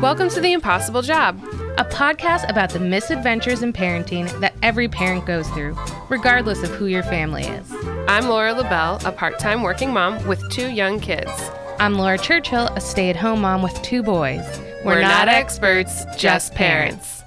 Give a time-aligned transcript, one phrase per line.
[0.00, 1.38] Welcome to The Impossible Job.
[1.76, 5.76] a podcast about the misadventures in parenting that every parent goes through,
[6.08, 7.70] regardless of who your family is.
[8.08, 11.30] I'm Laura LaBelle, a part time working mom with two young kids.
[11.78, 14.42] I'm Laura Churchill, a stay at home mom with two boys.
[14.86, 17.22] We're, not, experts, just parents.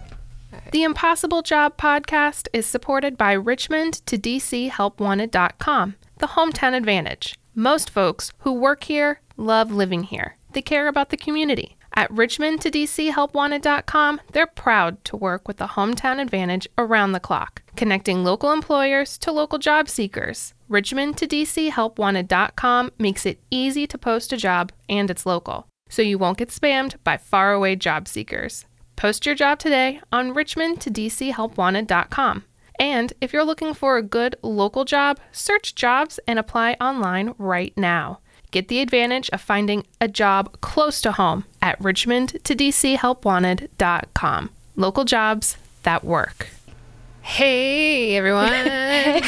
[0.71, 7.36] The Impossible Job podcast is supported by Richmond to DC HelpWanted.com, the hometown advantage.
[7.54, 10.38] Most folks who work here love living here.
[10.54, 11.77] They care about the community.
[11.96, 17.20] At Richmond to DC HelpWanted.com, they're proud to work with the hometown advantage around the
[17.20, 20.56] clock, connecting local employers to local job seekers.
[20.68, 26.02] Richmond to DC HelpWanted.com makes it easy to post a job and it's local, so
[26.02, 28.66] you won't get spammed by faraway job seekers.
[28.96, 32.46] Post your job today on Richmond to DC HelpWanted.com.
[32.80, 37.74] And if you're looking for a good local job, search jobs and apply online right
[37.78, 38.20] now.
[38.53, 42.98] Get the advantage of finding a job close to home at richmond to DC
[44.76, 46.49] Local jobs that work.
[47.23, 48.54] Hey everyone.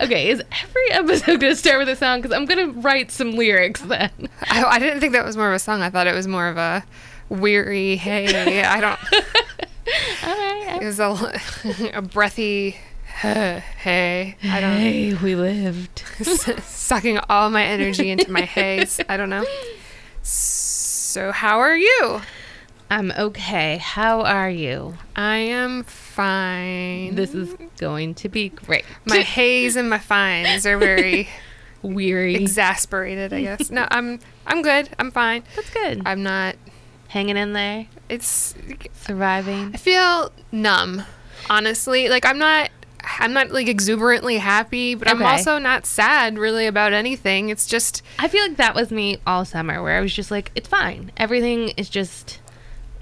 [0.00, 2.20] Okay, is every episode going to start with a song?
[2.22, 4.10] Because I'm going to write some lyrics then.
[4.42, 5.82] I, I didn't think that was more of a song.
[5.82, 6.84] I thought it was more of a
[7.28, 8.62] weary hey.
[8.62, 8.98] I don't
[10.22, 10.78] All right.
[10.80, 11.40] it was a,
[11.94, 12.76] a breathy
[13.78, 14.36] hey.
[14.42, 16.02] I don't Hey, we lived.
[16.64, 19.00] sucking all my energy into my haze.
[19.08, 19.44] I don't know.
[20.22, 22.20] So, how are you?
[22.90, 23.78] I'm okay.
[23.78, 24.96] How are you?
[25.16, 27.14] I am fine.
[27.14, 28.84] This is going to be great.
[29.06, 31.28] my haze and my fines are very
[31.82, 32.34] weary.
[32.36, 33.70] exasperated, I guess.
[33.70, 34.90] No, I'm I'm good.
[34.98, 35.42] I'm fine.
[35.56, 36.02] That's good.
[36.04, 36.56] I'm not
[37.14, 38.56] Hanging in there, it's
[38.92, 39.70] surviving.
[39.72, 41.04] I feel numb,
[41.48, 42.08] honestly.
[42.08, 42.70] Like I'm not
[43.18, 47.48] I'm not like exuberantly happy, but I'm also not sad really about anything.
[47.50, 50.50] It's just I feel like that was me all summer, where I was just like,
[50.54, 51.12] it's fine.
[51.16, 52.40] Everything is just,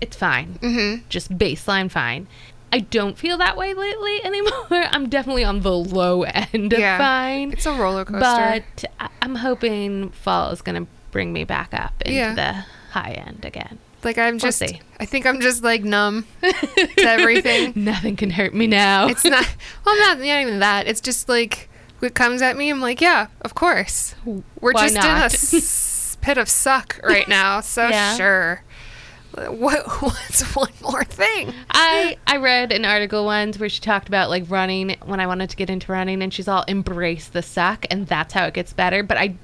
[0.00, 0.58] it's fine.
[0.62, 1.02] mhm.
[1.08, 2.26] Just baseline fine.
[2.74, 4.66] I don't feel that way lately anymore.
[4.70, 6.96] I'm definitely on the low end of Yeah.
[6.98, 7.52] fine.
[7.52, 8.64] It's a roller coaster.
[8.80, 8.84] But
[9.20, 12.34] I'm hoping fall is going to bring me back up into Yeah.
[12.34, 12.52] the
[12.92, 13.78] high end again.
[14.04, 14.80] Like I'm just see.
[15.00, 17.72] I think I'm just like numb to everything.
[17.76, 19.08] Nothing can hurt me now.
[19.08, 19.46] It's not
[19.84, 20.86] well not, not even that.
[20.86, 21.68] It's just like
[22.00, 24.14] it comes at me, I'm like, yeah, of course.
[24.24, 24.96] We're Why just
[25.54, 28.16] in a pit of suck right now, so Yeah.
[28.16, 28.64] sure.
[29.34, 31.54] What what's one more thing?
[31.70, 35.48] I I read an article once where she talked about like running when I wanted
[35.50, 38.72] to get into running and she's all embrace the suck and that's how it gets
[38.74, 39.36] better but I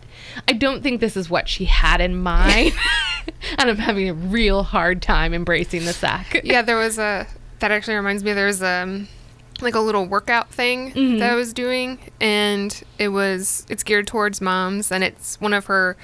[0.47, 2.73] I don't think this is what she had in mind
[3.59, 6.41] and I'm having a real hard time embracing the sack.
[6.45, 7.27] yeah, there was a
[7.61, 9.09] that actually reminds me there was um
[9.61, 11.19] like a little workout thing Mhm.
[11.19, 15.67] that I was doing and it was it's geared towards moms and it's one of
[15.67, 15.97] her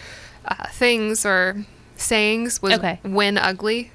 [0.45, 1.65] uh, things or
[1.97, 2.99] sayings was Okay.
[3.05, 3.93] win ugly.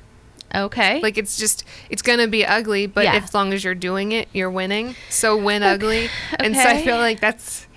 [0.55, 0.99] Okay.
[1.01, 3.15] Like it's just it's gonna be ugly, but Yeah.
[3.17, 4.95] as long as you're doing it, you're winning.
[5.09, 6.09] So win ugly,
[6.39, 7.67] and so I feel like that's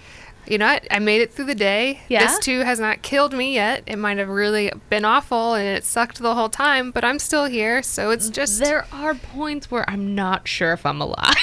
[0.47, 2.01] you know what I made it through the day.
[2.09, 2.27] Yeah.
[2.27, 3.83] This too has not killed me yet.
[3.87, 7.45] It might have really been awful and it sucked the whole time, but I'm still
[7.47, 7.83] here.
[7.83, 11.37] So it's just there are points where I'm not sure if I'm alive.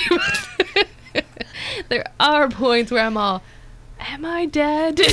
[1.89, 3.41] there are points where I'm all
[3.99, 5.01] am I dead?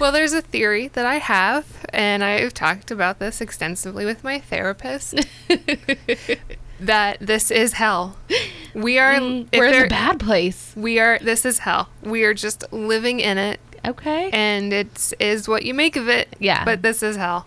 [0.00, 4.40] Well, there's a theory that I have, and I've talked about this extensively with my
[4.40, 5.24] therapist.
[6.80, 8.16] that this is hell.
[8.74, 9.14] We are.
[9.14, 10.72] Mm, we're in a bad place.
[10.76, 11.18] We are.
[11.20, 11.88] This is hell.
[12.02, 14.30] We are just living in it, Okay.
[14.32, 16.34] and it is what you make of it.
[16.40, 16.64] Yeah.
[16.64, 17.46] But this is hell.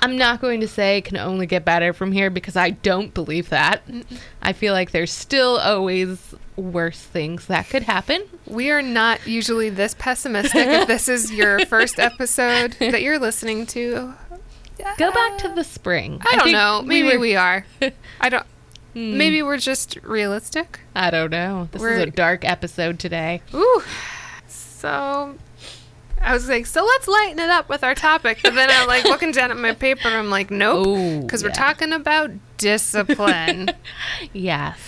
[0.00, 3.14] I'm not going to say it can only get better from here because I don't
[3.14, 3.82] believe that.
[4.42, 8.24] I feel like there's still always worse things that could happen.
[8.44, 10.66] We are not usually this pessimistic.
[10.66, 14.14] if this is your first episode that you're listening to,
[14.98, 16.20] Go back to the spring.
[16.24, 16.82] I don't know.
[16.82, 17.64] Maybe were- we are.
[18.20, 18.46] I don't.
[18.94, 19.16] Hmm.
[19.16, 20.80] Maybe we're just realistic.
[20.94, 21.68] I don't know.
[21.72, 23.40] This is We're- a dark episode today.
[23.54, 23.82] Ooh.
[24.46, 25.36] So
[26.20, 28.40] I was like, so let's lighten it up with our topic.
[28.42, 30.86] But then I'm like looking down at my paper and I'm like, nope.
[31.22, 33.70] Because we're talking about discipline.
[34.32, 34.78] Yes.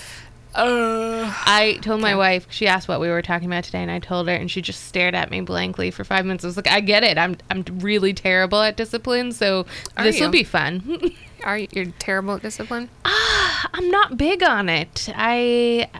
[0.54, 3.98] Uh, I told my wife, she asked what we were talking about today, and I
[3.98, 6.44] told her, and she just stared at me blankly for five minutes.
[6.44, 7.18] I was like, I get it.
[7.18, 9.66] I'm, I'm really terrible at discipline, so
[9.96, 11.12] Are this will be fun.
[11.44, 12.88] are you you're terrible at discipline?
[13.04, 15.08] ah, I'm not big on it.
[15.14, 15.90] I,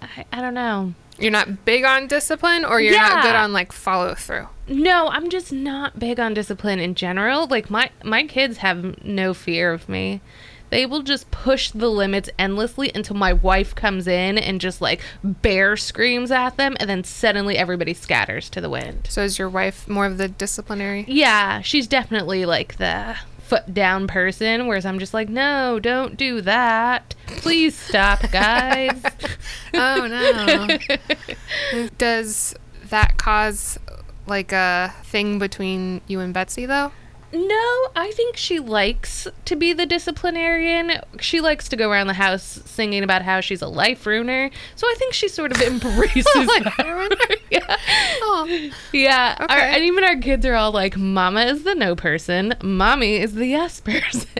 [0.00, 0.94] I, I don't know.
[1.18, 4.48] You're not big on discipline or you're not good on like follow through.
[4.66, 7.46] No, I'm just not big on discipline in general.
[7.46, 10.20] Like my my kids have no fear of me.
[10.72, 15.02] They will just push the limits endlessly until my wife comes in and just like
[15.22, 19.06] bear screams at them and then suddenly everybody scatters to the wind.
[19.10, 21.04] So is your wife more of the disciplinary?
[21.06, 26.40] Yeah, she's definitely like the foot down person, whereas I'm just like, no, don't do
[26.40, 27.14] that.
[27.26, 28.98] Please stop, guys.
[29.74, 30.78] oh no.
[31.98, 32.54] Does
[32.88, 33.78] that cause
[34.26, 36.92] like a thing between you and Betsy though?
[37.34, 40.92] No, I think she likes to be the disciplinarian.
[41.18, 44.50] She likes to go around the house singing about how she's a life ruiner.
[44.76, 47.38] So I think she sort of embraces Life that.
[47.50, 47.76] yeah.
[48.22, 48.70] Oh.
[48.92, 49.36] Yeah.
[49.48, 53.34] Our- and even our kids are all like, Mama is the no person, Mommy is
[53.34, 54.28] the yes person.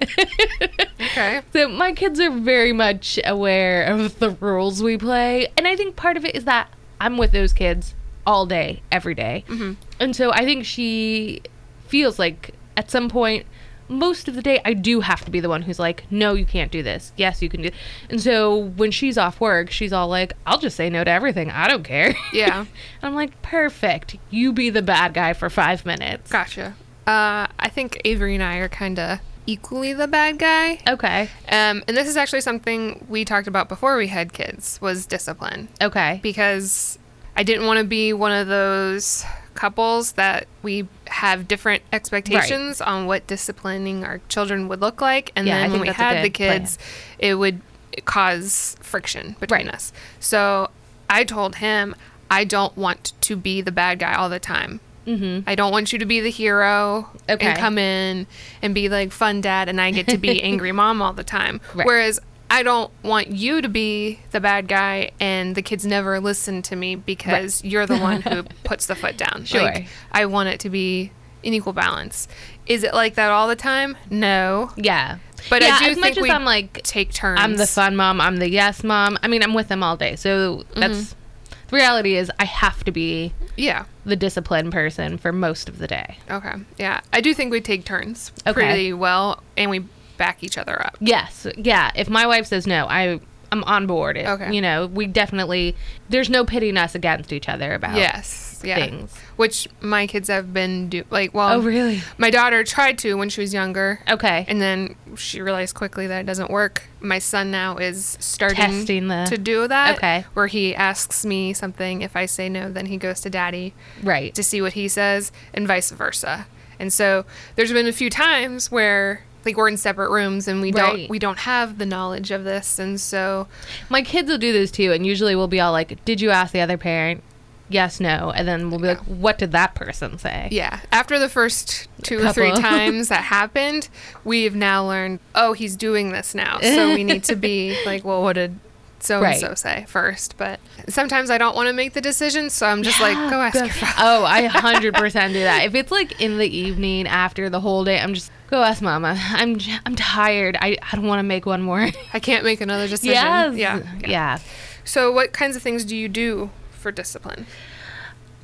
[1.01, 1.43] Okay.
[1.53, 5.97] So my kids are very much aware of the rules we play, and I think
[5.97, 6.69] part of it is that
[7.01, 9.45] I'm with those kids all day, every day.
[9.49, 9.73] Mm-hmm.
[10.01, 11.43] and so I think she
[11.89, 13.47] feels like at some point,
[13.89, 16.47] most of the day, I do have to be the one who's like, "No, you
[16.47, 17.13] can't do this.
[17.17, 17.71] Yes, you can do."
[18.09, 21.51] And so when she's off work, she's all like, "I'll just say no to everything.
[21.51, 22.61] I don't care." Yeah.
[22.61, 22.69] and
[23.03, 24.17] I'm like, "Perfect.
[24.31, 26.75] You be the bad guy for five minutes." Gotcha.
[27.07, 30.79] Uh, I think Avery and I are kind of equally the bad guy.
[30.89, 31.23] Okay.
[31.51, 35.69] Um, and this is actually something we talked about before we had kids was discipline
[35.83, 36.21] Okay.
[36.23, 36.99] because
[37.37, 39.25] I didn't want to be one of those
[39.55, 45.47] couples that we have different expectations on what disciplining our children would look like and
[45.47, 46.61] Yeah, then when we had the good plan.
[46.61, 46.79] kids
[47.19, 47.61] it would
[48.05, 49.75] cause friction between Right.
[49.75, 49.93] us.
[50.21, 50.71] So
[51.11, 51.95] I told him
[52.31, 54.81] I don't want to be the bad guy all the time.
[55.07, 55.47] Mm-hmm.
[55.49, 57.47] I don't want you to be the hero Okay.
[57.49, 58.27] and come in
[58.63, 61.61] and be like fun dad, and I get to be angry mom all the time.
[61.75, 61.87] Right.
[61.87, 62.21] Whereas
[62.53, 66.77] I don't want you to be the bad guy and the kids never listen to
[66.77, 69.45] me because you're the one who puts the foot down.
[69.47, 69.63] Sure.
[69.63, 71.11] Like, I want it to be
[71.45, 72.29] an equal balance.
[72.67, 73.97] Is it like that all the time?
[74.11, 74.71] No.
[74.77, 75.17] Yeah.
[75.49, 77.41] But yeah, I do as think much as I'm like take turns.
[77.41, 78.21] I'm the fun mom.
[78.21, 79.19] I'm the yes mom.
[79.23, 80.15] I mean, I'm with them all day.
[80.17, 81.59] So that's Mm-hmm.
[81.71, 83.87] the reality is I have to be Yeah.
[84.05, 86.19] the disciplined person for most of the day.
[86.31, 86.53] Okay.
[86.79, 87.01] Yeah.
[87.15, 88.53] I do think we take turns Okay.
[88.53, 89.85] pretty well and we
[90.17, 90.97] back each other up.
[91.01, 91.47] Yes.
[91.57, 91.91] Yeah.
[91.95, 93.21] If my wife says no, I
[93.51, 94.17] I'm on board.
[94.17, 94.51] It, Okay.
[94.55, 95.77] You know, we definitely
[96.09, 98.63] there's no pitting us against each other about Yes.
[98.65, 98.77] Yeah.
[98.77, 99.13] things.
[99.37, 102.01] Which my kids have been do like well Oh really?
[102.17, 104.01] my daughter tried to when she was younger.
[104.09, 104.47] Okay.
[104.49, 106.85] And then she realized quickly that it doesn't work.
[107.01, 109.97] My son now is starting Testing the- to do that.
[109.99, 110.25] Okay.
[110.33, 112.01] Where he asks me something.
[112.03, 114.33] If I say no, then he goes to daddy right.
[114.35, 116.47] to see what he says, and vice versa.
[116.79, 117.25] And so
[117.57, 120.97] there's been a few times where like we're in separate rooms and we Right.
[120.99, 123.49] don't we don't have the knowledge of this, and so
[123.89, 126.53] My kids will do this too, and usually we'll be all like, "Did you ask
[126.53, 127.23] the other parent?"
[127.69, 130.81] Yes, no, and then we'll be like, "What did that person say?" yeah.
[130.93, 133.89] After the first two or three times that happened,
[134.25, 135.21] we've now learned.
[135.35, 138.59] Oh, he's doing this now, so we need to be like, well, what did
[139.03, 140.37] so and so say first?
[140.37, 143.55] But sometimes I don't want to make the decision, so I'm just like, go ask
[143.55, 143.93] Go- your father.
[143.99, 145.65] Oh, I 100% do that.
[145.65, 149.17] If it's like in the evening after the whole day, I'm just go ask mama.
[149.19, 150.57] I'm I'm tired.
[150.61, 151.89] I, I don't want to make one more.
[152.13, 153.15] I can't make another decision.
[153.15, 153.55] yes.
[153.57, 153.83] Yeah.
[154.07, 154.39] Yeah.
[154.85, 157.47] So, what kinds of things do you do for discipline?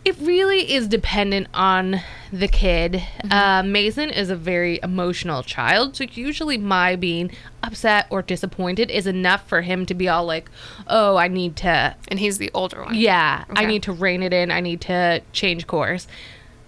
[0.05, 2.01] It really is dependent on
[2.33, 3.03] the kid.
[3.31, 7.31] Uh, Mason is a very emotional child, so usually my being
[7.63, 10.51] upset or disappointed is enough for him to be all like,
[10.87, 12.95] "Oh, I need to And he's the older one.
[12.95, 14.51] Yeah, I need to rein it in.
[14.51, 16.07] I need to change course.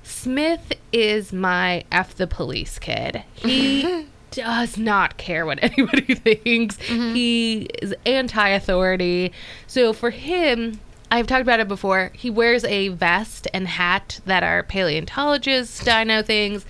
[0.03, 3.23] Smith is my F the police kid.
[3.35, 6.77] He does not care what anybody thinks.
[6.79, 9.33] He is anti authority.
[9.67, 12.11] So for him, I've talked about it before.
[12.15, 16.65] He wears a vest and hat that are paleontologists, dino things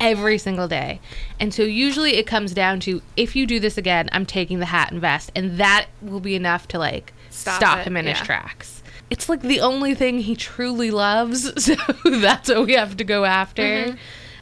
[0.00, 1.00] every single day.
[1.38, 4.66] And so usually it comes down to if you do this again, I'm taking the
[4.66, 5.30] hat and vest.
[5.34, 8.82] And that will be enough to like Stop stop, him in his tracks.
[9.10, 13.24] It's like the only thing he truly loves, so that's what we have to go
[13.24, 13.62] after.
[13.62, 13.96] Mm-hmm.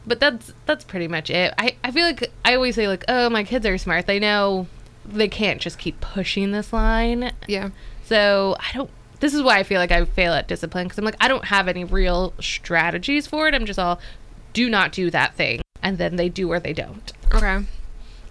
[0.05, 1.53] But that's that's pretty much it.
[1.57, 4.07] I, I feel like I always say like, oh my kids are smart.
[4.07, 4.67] They know
[5.05, 7.31] they can't just keep pushing this line.
[7.47, 7.69] Yeah.
[8.05, 8.89] So I don't
[9.21, 11.45] this is why I feel like I fail at discipline because I'm like I don't
[11.45, 13.55] have any real strategies for it.
[13.55, 13.99] I'm just all
[14.53, 15.61] do not do that thing.
[15.81, 17.11] And then they do or they don't.
[17.33, 17.65] Okay.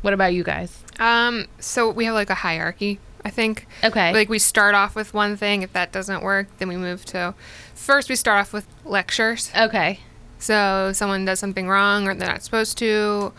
[0.02, 0.84] What about you guys?
[0.98, 3.66] Um, so we have like a hierarchy, I think.
[3.82, 4.12] Okay.
[4.12, 5.62] Like we start off with one thing.
[5.62, 7.34] If that doesn't work, then we move to.
[7.74, 9.50] First, we start off with lectures.
[9.56, 10.00] okay.
[10.38, 13.32] So someone does something wrong or they're not supposed to.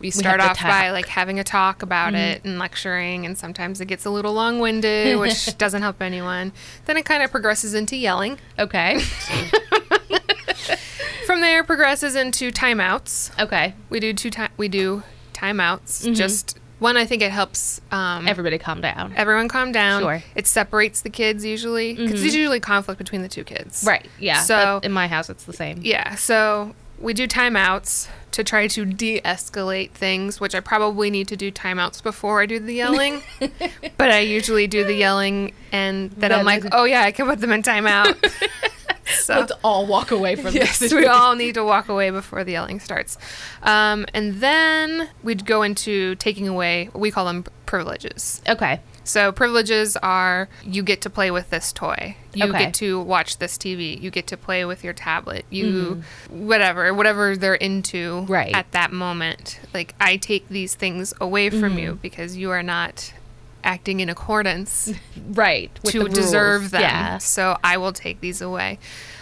[0.00, 2.16] We start have off by like having a talk about mm-hmm.
[2.16, 6.52] it and lecturing, and sometimes it gets a little long winded, which doesn't help anyone.
[6.86, 8.38] Then it kind of progresses into yelling.
[8.58, 9.00] Okay.
[11.26, 13.38] From there, progresses into timeouts.
[13.42, 13.74] okay.
[13.90, 14.50] We do two time.
[14.56, 15.02] We do
[15.34, 16.02] timeouts.
[16.04, 16.14] Mm-hmm.
[16.14, 16.96] Just one.
[16.96, 19.12] I think it helps um, Everybody calm down.
[19.16, 20.02] everyone calm down.
[20.02, 20.22] Sure.
[20.34, 22.20] It separates the kids usually because mm-hmm.
[22.20, 23.84] there's usually conflict between the two kids.
[23.86, 24.08] Right.
[24.18, 24.42] Yeah.
[24.42, 25.80] So- in my house, it's the same.
[25.82, 26.14] Yeah.
[26.14, 31.50] So we do timeouts to try to de-escalate things, which I probably need to do
[31.50, 33.22] timeouts before I do the yelling.
[33.96, 37.40] but I usually do the yelling, and then I'm like, oh yeah, I can put
[37.40, 38.16] them in timeout.
[39.20, 40.92] so Let's all walk away from yes, this.
[40.92, 43.16] we all need to walk away before the yelling starts.
[43.62, 48.42] Um, and then we'd go into taking away, we call them privileges.
[48.48, 48.80] Okay.
[49.08, 52.16] So privileges are you get to play with this toy.
[52.34, 52.58] You Okay.
[52.66, 53.98] get to watch this TV.
[54.00, 55.46] You get to play with your tablet.
[55.50, 57.88] You whatever, whatever they're into
[58.22, 58.32] Mm-hmm.
[58.32, 58.54] Right.
[58.54, 59.60] at that moment.
[59.72, 61.78] Like I take these things away from Mm-hmm.
[61.78, 63.12] you because you are not
[63.64, 64.92] acting in accordance
[65.30, 65.70] Right.
[65.82, 66.14] with to the rules.
[66.16, 66.82] deserve them.
[66.82, 67.18] Yeah.
[67.18, 68.78] So I will take these away.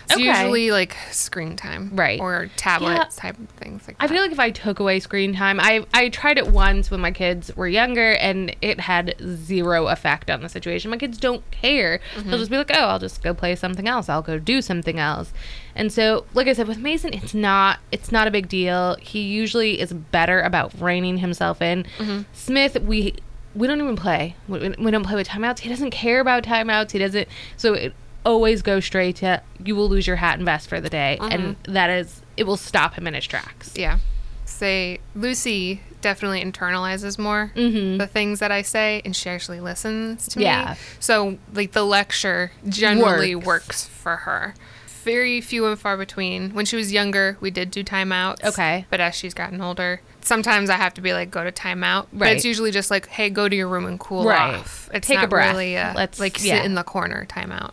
[0.09, 0.23] It's Okay.
[0.25, 2.21] usually like screen time, Right.
[2.21, 3.05] or tablet Yeah.
[3.17, 6.11] type of things like I feel like if I took away screen time, I I
[6.11, 10.49] tried it once when my kids were younger, and it had zero effect on the
[10.49, 10.93] situation.
[10.93, 12.33] My kids don't care; they'll mm-hmm.
[12.35, 14.09] just be like, "Oh, I'll just go play something else.
[14.09, 15.33] I'll go do something else."
[15.75, 18.97] And so, like I said, with Mason, it's not it's not a big deal.
[19.01, 21.85] He usually is better about reining himself in.
[21.99, 22.21] Mm-hmm.
[22.33, 23.15] Smith, we
[23.57, 24.37] we don't even play.
[24.49, 25.61] We, we don't play with timeouts.
[25.61, 26.91] He doesn't care about timeouts.
[26.91, 27.29] He doesn't.
[27.57, 27.95] So it
[28.25, 31.57] always goes straight to you will lose your hat and vest for the day, and
[31.57, 31.73] mm-hmm.
[31.73, 33.73] that is it will stop him in his tracks.
[33.77, 33.99] yeah.
[34.45, 37.99] Say Lucy definitely internalizes more mm-hmm.
[37.99, 40.45] the things that I say, and she actually listens to me.
[40.45, 40.71] Yeah.
[40.71, 40.77] me.
[41.01, 43.47] So like the lecture generally Works.
[43.47, 44.55] works for her.
[44.87, 46.51] Very few and far between.
[46.51, 48.45] When she was younger, we did do timeouts.
[48.45, 48.87] Okay.
[48.91, 52.07] But as she's gotten older, sometimes I have to be like, go to timeout.
[52.13, 54.57] But it's usually just like, hey, go to your room and cool Right.
[54.57, 54.91] off.
[54.93, 55.53] It's Take a not breath.
[55.53, 57.73] really a, Let's- like sit in the corner timeout.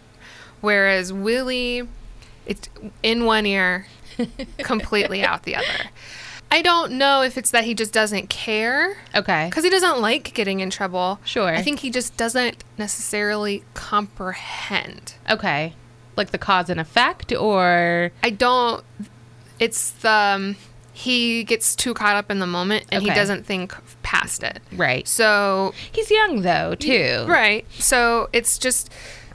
[0.62, 1.88] Whereas Willie,
[2.46, 2.70] it's
[3.02, 3.88] in one ear,
[4.60, 5.90] completely out the other.
[6.52, 9.48] I don't know if it's that he just doesn't care Okay.
[9.50, 11.20] because he doesn't like getting in trouble.
[11.26, 11.50] Sure.
[11.50, 15.16] I think he just doesn't necessarily comprehend.
[15.30, 15.74] Okay.
[16.16, 18.84] Like the cause and effect, or I don't.
[19.60, 20.56] It's the um,
[20.94, 23.74] he gets too caught up in the moment and he doesn't think
[24.04, 24.62] past it.
[24.74, 25.08] right?
[25.08, 27.26] So He's young though, too.
[27.28, 27.66] right.
[27.80, 28.92] So it's just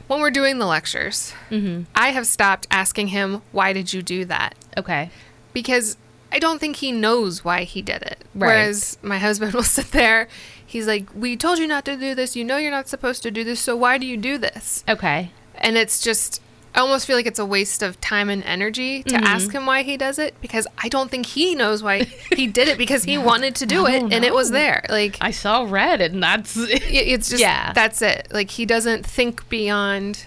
[0.06, 1.82] when we're doing the lectures, Mm-hmm.
[1.94, 5.10] I have stopped asking him why did you do that Okay.
[5.52, 5.96] because
[6.30, 8.18] I don't think he knows why he did it.
[8.34, 8.48] Right.
[8.48, 10.28] Whereas my husband will sit there.
[10.64, 12.36] He's like, "We told you not to do this.
[12.36, 13.58] You know you're not supposed to do this.
[13.60, 15.30] So why do you do this?" Okay.
[15.54, 16.42] And it's just,
[16.74, 19.24] I almost feel like it's a waste of time and energy to Mm-hmm.
[19.24, 22.68] ask him why he does it because I don't think he knows why he did
[22.68, 24.84] it because he wanted to do it No, and it was there.
[24.88, 27.72] Like, I saw red, and that's it- it's just, Yeah.
[27.72, 28.28] that's it.
[28.30, 30.24] Like, he doesn't think beyond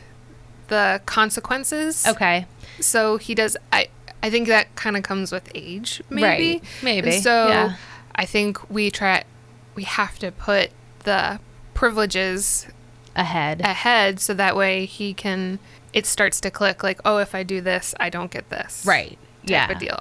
[0.67, 2.05] the consequences.
[2.07, 2.45] okay.
[2.79, 3.89] So he does, I,
[4.23, 6.23] I think that kind of comes with age, maybe.
[6.53, 6.63] Right.
[6.81, 7.75] Maybe, And so yeah.
[8.15, 9.23] I think we try,
[9.75, 10.71] we have to put
[11.03, 11.39] the
[11.73, 12.67] privileges
[13.15, 13.59] Ahead.
[13.61, 15.59] ahead so that way he can
[15.93, 19.09] it starts to click like oh if i do this i don't get this right.
[19.11, 19.71] type Yeah.
[19.71, 19.99] of deal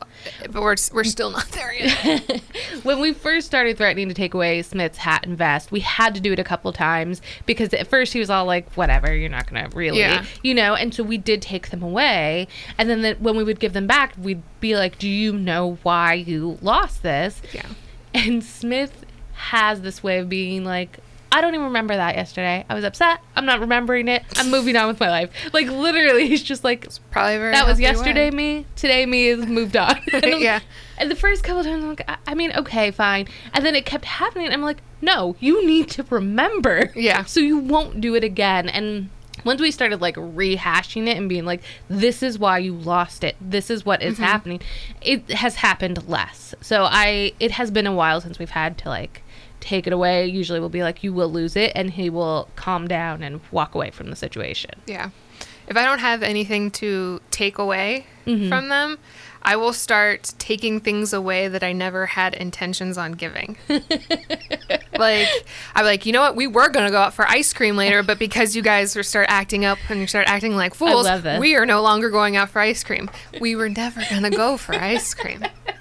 [0.51, 2.43] but we're, we're still not there yet
[2.83, 6.21] when we first started threatening to take away Smith's hat and vest, we had to
[6.21, 9.47] do it a couple times because at first he was all like, "Whatever, you're not
[9.51, 10.25] gonna really," Yeah.
[10.43, 10.75] you know.
[10.75, 13.87] And so we did take them away, and then the, when we would give them
[13.87, 17.67] back, we'd be like, "Do you know why you lost this?" yeah
[18.15, 19.05] And Smith
[19.35, 20.99] has this way of being like,
[21.33, 22.65] I don't even remember that yesterday.
[22.69, 23.21] I was upset.
[23.37, 24.25] I'm not remembering it.
[24.37, 25.31] I'm moving on with my life.
[25.53, 28.37] Like literally, he's just like, probably very that was yesterday way.
[28.37, 28.67] me.
[28.77, 29.97] Today me is moved on.
[30.13, 30.61] and, Yeah.
[30.99, 33.27] And the first couple times, I'm like, I, I mean, okay, fine.
[33.55, 34.51] And then it kept happening.
[34.53, 36.93] I'm like, no, you need to remember.
[36.97, 37.25] Yeah.
[37.27, 38.69] So you won't do it again.
[38.69, 39.09] And
[39.45, 43.37] once we started like rehashing it and being like, this is why you lost it.
[43.41, 44.23] This is what is Mm-hmm.
[44.25, 44.61] happening.
[45.01, 46.55] It has happened less.
[46.61, 49.23] So I, it has been a while since we've had to like
[49.61, 50.27] take it away.
[50.27, 51.73] Usually we'll be like, you will lose it.
[51.75, 54.73] And he will calm down and walk away from the situation.
[54.87, 55.11] yeah
[55.69, 58.49] if i don't have anything to take away Mm-hmm.
[58.49, 58.99] from them
[59.43, 63.57] i will start taking things away that i never had intentions on giving
[64.99, 65.27] like
[65.75, 68.03] i'm like you know what we were going to go out for ice cream later
[68.03, 71.07] but because you guys start acting up and you start acting like fools
[71.39, 74.57] we are no longer going out for ice cream we were never going to go
[74.57, 75.43] for ice cream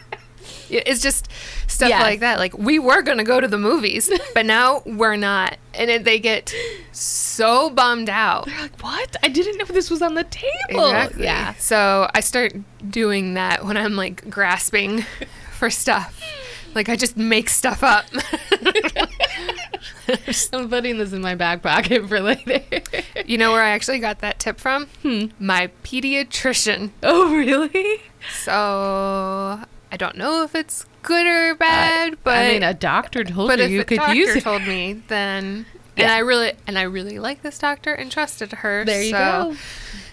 [0.69, 1.27] It's just
[1.67, 2.01] stuff Yes.
[2.01, 2.39] like that.
[2.39, 6.19] Like we were gonna go to the movies, but now we're not, and it, they
[6.19, 6.53] get
[6.91, 8.45] so bummed out.
[8.45, 9.15] They're like, what?
[9.23, 10.85] I didn't know this was on the table.
[10.89, 11.23] Exactly.
[11.23, 11.53] Yeah.
[11.55, 12.53] So I start
[12.89, 15.05] doing that when I'm like grasping
[15.57, 16.21] for stuff.
[16.75, 18.05] Like I just make stuff up.
[20.53, 22.61] I'm putting this in my back pocket for later.
[23.25, 24.85] you know where I actually got that tip from?
[25.01, 25.25] Hmm.
[25.39, 26.91] My pediatrician.
[27.03, 28.01] oh, really?
[28.43, 29.59] So
[29.91, 33.59] I don't know if it's good or bad, but I mean, a doctor told but
[33.59, 34.41] you if you a could doctor use it.
[34.43, 35.65] told me, then
[35.97, 38.85] and I really and I really like this doctor and trusted her.
[38.85, 39.17] There you so,
[39.51, 39.55] go.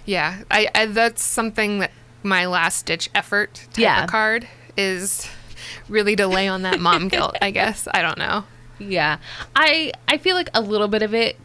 [0.04, 1.90] Yeah, I, I that's something that
[2.22, 4.04] my last ditch effort type Yeah.
[4.04, 5.28] of card is
[5.88, 7.86] really to lay on that mom guilt, I guess.
[7.92, 8.44] I don't know.
[8.78, 9.18] Yeah.
[9.54, 11.36] I I feel like a little bit of it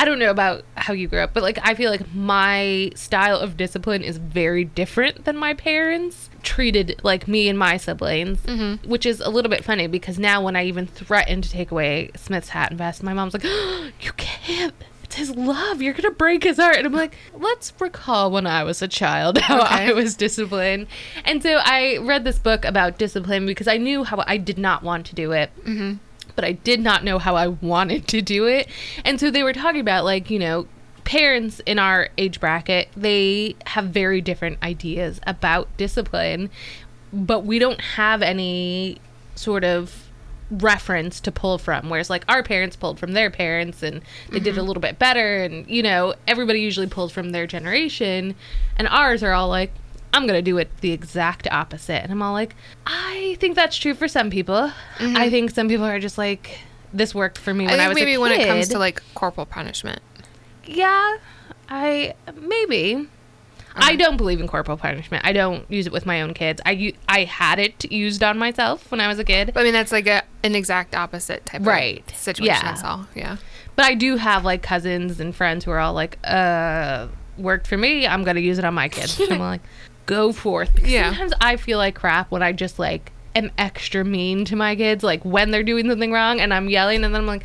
[0.00, 3.38] I don't know about how you grew up, but like I feel like my style
[3.38, 8.88] of discipline is very different than my parents treated like me and my siblings, mm-hmm.
[8.88, 12.10] which is a little bit funny because now when I even threaten to take away
[12.16, 13.42] Smith's hat and vest, my mom's like,
[14.00, 14.74] "You can't.
[15.02, 15.82] It's his love.
[15.82, 19.38] You're gonna break his heart." And I'm like, "Let's recall when I was a child
[19.48, 19.88] how Okay.
[19.88, 20.86] I was disciplined."
[21.24, 24.84] And so I read this book about discipline because I knew how I did not
[24.84, 25.94] want to do it mm-hmm.
[26.38, 28.68] But I did not know how I wanted to do it.
[29.04, 30.68] And so they were talking about like, you know,
[31.02, 36.48] parents in our age bracket, they have very different ideas about discipline,
[37.12, 39.00] but we don't have any
[39.34, 40.08] sort of
[40.48, 41.90] reference to pull from.
[41.90, 44.68] Whereas like our parents pulled from their parents and they did a mm-hmm.
[44.68, 45.42] little bit better.
[45.42, 48.36] And you know everybody usually pulls from their generation.
[48.76, 49.72] And ours are all like
[50.12, 52.02] I'm gonna do it the exact opposite.
[52.02, 52.54] And I'm all like,
[52.86, 54.72] I think that's true for some people.
[55.00, 56.58] I think some people are just like,
[56.92, 59.46] this worked for me when I, think was maybe when it comes to like corporal
[59.46, 60.00] punishment.
[60.64, 61.18] yeah,
[61.68, 63.06] I maybe.
[63.80, 65.24] I don't believe in corporal punishment.
[65.24, 66.60] I don't use it with my own kids.
[66.66, 69.72] I I had it used on myself when I was a kid, But I mean,
[69.72, 72.02] that's like a, an exact opposite type Right.
[72.10, 72.54] of situation.
[72.56, 72.62] Yeah.
[72.62, 73.06] That's all.
[73.14, 73.36] Yeah.
[73.76, 77.76] but I do have like cousins and friends who are all like, uh, worked for
[77.76, 78.04] me.
[78.04, 79.20] I'm gonna use it on my kids.
[79.30, 79.60] I'm like,
[80.08, 80.74] go forth.
[80.74, 81.10] Because Yeah.
[81.10, 85.04] Sometimes I feel like crap when I just like am extra mean to my kids,
[85.04, 87.44] like when they're doing something wrong and I'm yelling, and then I'm like,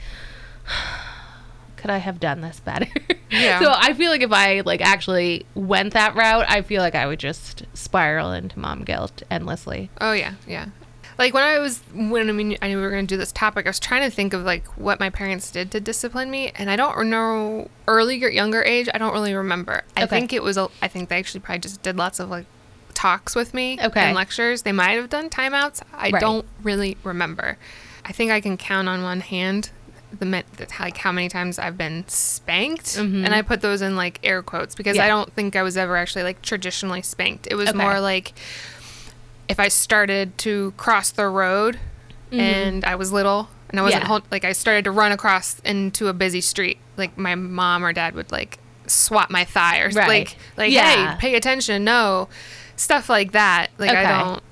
[1.78, 2.88] could I have done this better?
[3.34, 3.60] Yeah.
[3.62, 7.08] so I feel like if I like actually went that route, I feel like I
[7.08, 9.90] would just spiral into mom guilt endlessly.
[10.00, 10.68] Oh yeah, yeah.
[11.18, 13.32] Like when I was when I mean I knew we were going to do this
[13.32, 16.52] topic, I was trying to think of like what my parents did to discipline me,
[16.56, 18.90] and I don't know early or younger age.
[18.94, 19.84] I don't really remember.
[19.98, 20.08] I Okay.
[20.20, 20.58] think it was.
[20.58, 22.46] A, I think they actually probably just did lots of like
[22.94, 24.00] talks with me Okay.
[24.02, 24.62] and lectures.
[24.64, 25.82] They might have done timeouts.
[25.94, 26.20] I Right.
[26.22, 27.58] don't really remember.
[28.06, 29.70] I think I can count on one hand
[30.20, 30.44] the
[30.80, 34.76] like how many times I've been spanked, and I put those in like air quotes
[34.76, 34.98] because Mm-hmm.
[35.02, 35.06] Yeah.
[35.06, 37.48] I don't think I was ever actually like traditionally spanked.
[37.50, 37.78] It was Okay.
[37.80, 38.34] more like
[39.54, 41.80] if I started to cross the road
[42.32, 44.06] and I was little and I wasn't Mm-hmm.
[44.06, 44.08] Yeah.
[44.08, 47.94] hold, like I started to run across into a busy street, like my mom or
[47.94, 50.08] dad would like swat my thigh or Right.
[50.08, 51.12] like like Yeah.
[51.14, 52.28] hey, pay attention, no.
[52.76, 53.68] Stuff like that.
[53.78, 54.04] Like Okay.
[54.04, 54.44] I don't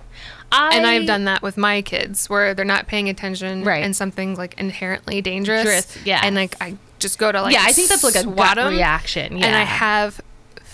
[0.53, 3.83] I, and I've done that with my kids where they're not paying attention Right.
[3.83, 5.63] and something's like inherently dangerous.
[5.63, 6.21] Dangerous, yeah.
[6.23, 9.37] And like I just go to like yeah, I think that's like a swat reaction.
[9.37, 9.47] Yeah.
[9.47, 10.21] And I have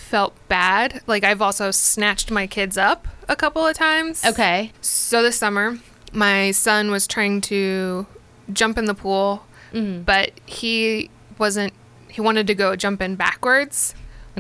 [0.08, 1.02] felt bad.
[1.08, 4.24] Like I've also snatched my kids up a couple of times.
[4.26, 4.72] okay.
[4.82, 5.78] So this summer,
[6.14, 8.08] my son was trying to
[8.52, 9.44] jump in the pool,
[9.74, 10.04] Mm-hmm.
[10.04, 11.74] but he wasn't.
[12.10, 13.94] He wanted to go jump in backwards,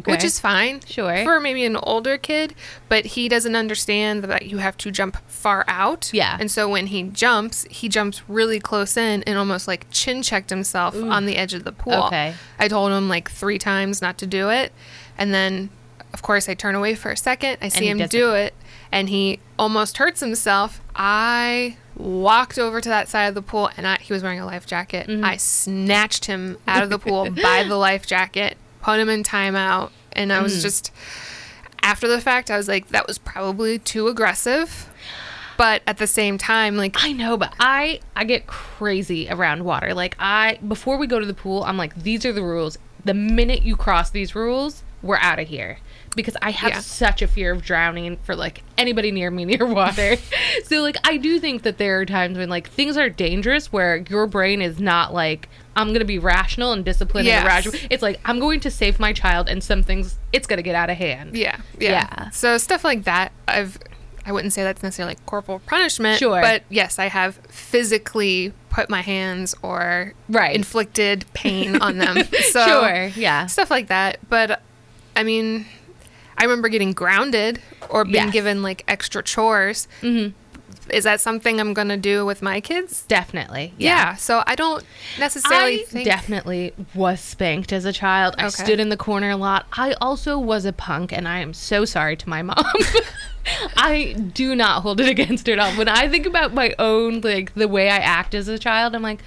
[0.05, 0.81] which is fine.
[0.86, 1.23] Sure.
[1.23, 2.53] For maybe an older kid,
[2.89, 6.12] but he doesn't understand that you have to jump far out.
[6.13, 6.38] Yeah.
[6.39, 10.49] And so when he jumps, he jumps really close in and almost like chin checked
[10.49, 12.05] himself on the edge of the pool.
[12.05, 12.33] Okay.
[12.60, 14.71] I told him like three times not to do it.
[15.17, 15.69] And then,
[16.13, 17.57] of course, I turn away for a second.
[17.62, 18.53] I see him do it,
[18.91, 20.81] and he almost hurts himself.
[20.95, 24.45] I walked over to that side of the pool, and I, he was wearing a
[24.45, 25.07] life jacket.
[25.07, 25.25] Mm-hmm.
[25.25, 28.57] I snatched him out of the pool by the life jacket,
[28.88, 30.62] put him in timeout, and I was Mm.
[30.62, 30.91] just,
[31.84, 34.89] after the fact, I was like, that was probably too aggressive.
[35.58, 39.93] But at the same time, like, I know, but I I get crazy around water.
[39.93, 42.78] Like I before we go to the pool, I'm like, these are the rules.
[43.04, 45.80] The minute you cross these rules, we're out of here.
[46.15, 46.80] Because I have Yeah.
[46.80, 50.17] such a fear of drowning for like anybody near me near water.
[50.65, 53.97] so like I do think that there are times when like things are dangerous where
[54.10, 57.39] your brain is not like I'm gonna be rational and disciplined Yes.
[57.39, 57.87] and rational.
[57.89, 60.89] It's like I'm going to save my child and some things it's gonna get out
[60.89, 61.37] of hand.
[61.37, 62.07] Yeah, yeah.
[62.11, 62.29] Yeah.
[62.31, 63.77] So stuff like that, I've
[64.25, 66.19] I wouldn't say that's necessarily like corporal punishment.
[66.19, 66.41] Sure.
[66.41, 70.53] But yes, I have physically put my hands or Right.
[70.55, 72.17] inflicted pain on them.
[72.51, 73.45] So Sure, yeah.
[73.45, 74.17] Stuff like that.
[74.27, 74.61] But
[75.15, 75.65] I mean,
[76.37, 78.33] I remember getting grounded or being Yes.
[78.33, 79.87] given like extra chores.
[80.01, 80.35] Mm-hmm.
[80.91, 83.04] Is that something I'm gonna do with my kids?
[83.08, 83.73] Definitely.
[83.78, 84.15] Yeah.
[84.15, 84.84] So I don't
[85.19, 86.06] necessarily I think.
[86.06, 88.36] definitely was spanked as a child.
[88.38, 89.65] I stood in the corner a lot.
[89.73, 92.58] I also was a punk, and I am so sorry to my mom.
[93.78, 95.71] I do not hold it against her at all.
[95.73, 99.02] When I think about my own, like the way I act as a child, I'm
[99.02, 99.21] like,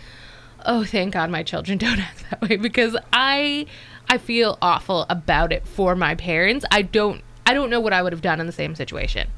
[0.66, 3.66] oh, thank God my children don't act that way because I,
[4.08, 6.64] I feel awful about it for my parents.
[6.70, 9.28] I don't, I don't know what I would have done in the same situation.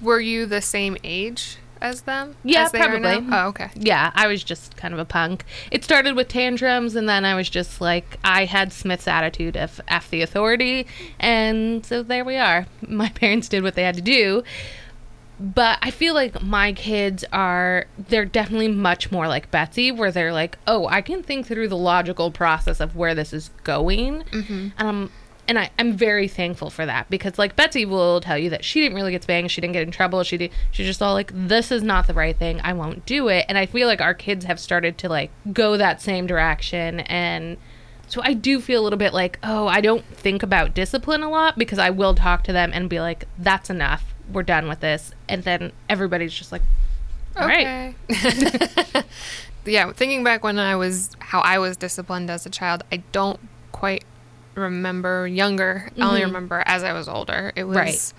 [0.00, 2.36] were you the same age as them?
[2.44, 3.20] Yeah, as they are now?
[3.20, 3.36] probably.
[3.36, 3.70] Oh, okay.
[3.74, 5.44] Yeah, I was just kind of a punk.
[5.70, 9.80] It started with tantrums, and then I was just like, I had Smith's attitude of
[9.88, 10.86] F the authority,
[11.18, 12.66] and so there we are.
[12.88, 14.42] My parents did what they had to do.
[15.40, 20.32] But I feel like my kids are, they're definitely much more like Betsy, where they're
[20.32, 24.24] like, oh, I can think through the logical process of where this is going.
[24.32, 25.12] And I'm,
[25.48, 28.80] and I, I'm very thankful for that because like Betsy will tell you that she
[28.80, 31.72] didn't really get spanked, she didn't get in trouble, she did, just all like, this
[31.72, 33.46] is not the right thing, I won't do it.
[33.48, 37.56] And I feel like our kids have started to like go that same direction and
[38.08, 41.28] so I do feel a little bit like, oh, I don't think about discipline a
[41.28, 44.14] lot because I will talk to them and be like, that's enough.
[44.32, 45.12] We're done with this.
[45.28, 46.62] And then everybody's just like,
[47.36, 47.94] all right.
[48.10, 49.04] Okay.
[49.66, 53.40] yeah, thinking back when I was how I was disciplined as a child, I don't
[53.72, 54.04] quite
[54.58, 55.90] remember younger.
[55.98, 57.52] I only remember as I was older.
[57.56, 57.78] It was Mm-hmm.
[57.86, 58.12] Right.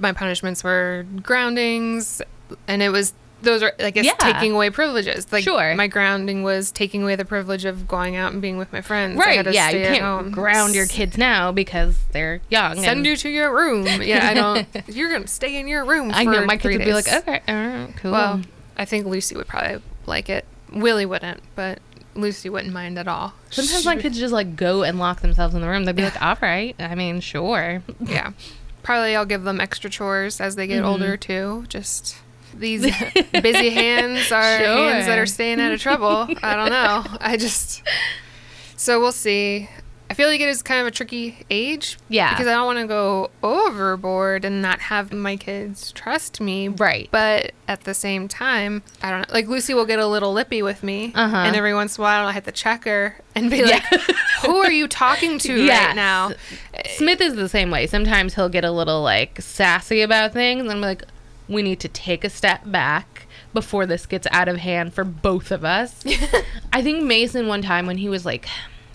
[0.00, 2.20] my punishments were groundings
[2.66, 4.14] and it was those are I guess Yeah.
[4.14, 5.32] taking away privileges.
[5.32, 5.74] Like Sure.
[5.76, 9.16] my grounding was taking away the privilege of going out and being with my friends.
[9.20, 9.36] I Right.
[9.36, 9.70] had to Yeah.
[9.70, 12.78] You can't ground your kids now because they're young.
[12.82, 13.86] Send you to your room.
[14.02, 14.66] Yeah, I don't.
[14.88, 16.10] You're gonna stay in your room.
[16.12, 18.10] I know for my kids would be like, okay, uh, cool.
[18.12, 18.40] Well,
[18.76, 20.44] I think Lucy would probably like it.
[20.72, 21.78] Willie wouldn't, but
[22.18, 23.32] Lucy wouldn't mind at all.
[23.50, 25.84] Sometimes my kids just like go and lock themselves in the room.
[25.84, 26.74] They'd be like, all right.
[26.78, 27.82] I mean, sure.
[28.00, 28.32] yeah,
[28.82, 30.88] probably I'll give them extra chores as they get Mm-hmm.
[30.88, 31.64] older too.
[31.68, 32.16] Just
[32.54, 32.82] these
[33.42, 36.26] busy hands are hands that are staying out of trouble.
[36.42, 37.04] I don't know.
[37.20, 37.82] I just
[38.76, 39.68] so we'll see.
[40.18, 41.96] I feel like it is kind of a tricky age.
[42.08, 42.30] Yeah.
[42.32, 46.66] Because I don't want to go overboard and not have my kids trust me.
[46.66, 47.08] Right.
[47.12, 49.32] But at the same time, I don't know.
[49.32, 51.36] Like Lucy will get a little lippy with me, Uh-huh.
[51.36, 53.84] and every once in a while I have to check her and be like,
[54.44, 56.32] "Who are you talking to right now?"
[56.96, 57.86] Smith is the same way.
[57.86, 61.04] Sometimes he'll get a little like sassy about things, and I'm like,
[61.48, 65.52] we need to take a step back before this gets out of hand for both
[65.52, 66.02] of us.
[66.72, 68.48] I think Mason one time when he was like,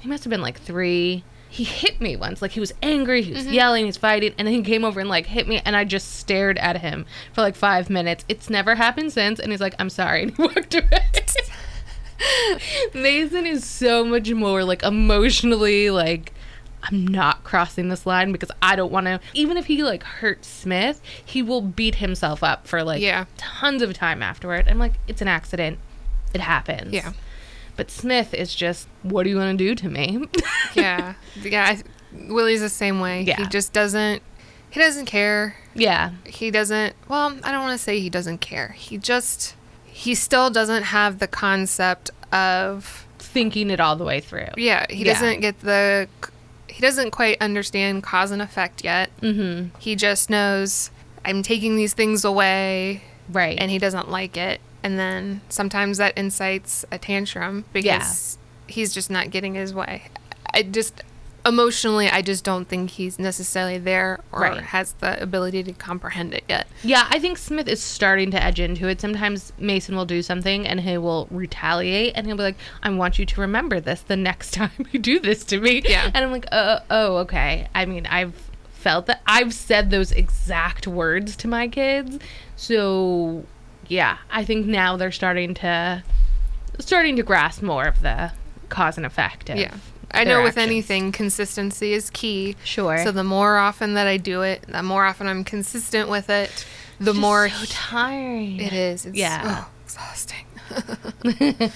[0.03, 1.23] he must have been like three.
[1.47, 2.41] He hit me once.
[2.41, 3.53] Like he was angry, he was mm-hmm.
[3.53, 6.15] yelling, he's fighting, and then he came over and like hit me, and I just
[6.15, 8.25] stared at him for like five minutes.
[8.27, 11.07] It's never happened since, and he's like, "I'm sorry," and he walked away.
[12.93, 16.33] Mason is so much more like emotionally like
[16.83, 19.21] I'm not crossing this line because I don't want to.
[19.33, 23.23] Even if he like hurts Smith, he will beat himself up for like Yeah.
[23.37, 24.67] tons of time afterward.
[24.67, 25.79] I'm like, it's an accident.
[26.33, 26.91] It happens.
[26.91, 27.13] Yeah.
[27.75, 30.25] But Smith is just, what are you going to do to me?
[30.75, 31.65] yeah, yeah.
[31.65, 31.83] I,
[32.31, 33.23] Willie's the same way.
[33.23, 33.37] Yeah.
[33.37, 34.21] He just doesn't.
[34.69, 35.55] He doesn't care.
[35.75, 36.11] yeah.
[36.25, 36.95] He doesn't.
[37.07, 38.69] Well, I don't want to say he doesn't care.
[38.77, 39.55] He just.
[39.85, 43.05] He still doesn't have the concept of.
[43.19, 44.47] Thinking it all the way through.
[44.57, 45.13] Yeah, he Yeah.
[45.13, 46.07] doesn't get the.
[46.67, 49.09] He doesn't quite understand cause and effect yet.
[49.21, 49.75] Mm-hmm.
[49.79, 50.89] He just knows
[51.25, 53.57] I'm taking these things away Right.
[53.59, 54.59] and he doesn't like it.
[54.83, 60.03] And then sometimes that incites a tantrum because he's just not getting his way.
[60.53, 61.01] I just
[61.45, 64.61] emotionally, I just don't think he's necessarily there or Right.
[64.61, 66.67] has the ability to comprehend it yet.
[66.83, 69.01] Yeah, I think Smith is starting to edge into it.
[69.01, 73.19] Sometimes Mason will do something and he will retaliate and he'll be like, I want
[73.19, 75.81] you to remember this the next time you do this to me.
[75.85, 76.09] Yeah.
[76.13, 77.67] And I'm like, uh, oh, okay.
[77.75, 78.33] I mean, I've
[78.71, 79.21] felt that.
[79.27, 82.19] I've said those exact words to my kids.
[82.55, 83.43] So,
[83.93, 86.03] yeah, I think now they're starting to
[86.79, 88.31] starting to grasp more of the
[88.69, 89.73] cause and effect of Yeah.
[90.15, 90.67] I know with actions.
[90.69, 92.55] anything, consistency is key.
[92.63, 93.03] Sure.
[93.03, 96.65] So the more often that I do it, the more often I'm consistent with it,
[96.99, 98.59] the Just more so tiring.
[98.59, 99.05] It is.
[99.07, 99.41] It's, Yeah.
[99.65, 100.45] oh, exhausting.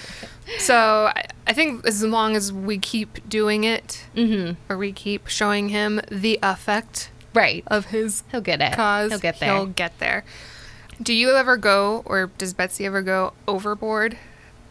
[0.59, 4.53] so I, I think as long as we keep doing it, Mm-hmm.
[4.71, 7.63] or we keep showing him the effect Right.
[7.67, 8.73] of his He'll get it.
[8.73, 9.53] cause, He'll get there.
[9.53, 10.23] He'll get there.
[11.01, 14.17] Do you ever go, or does Betsy ever go overboard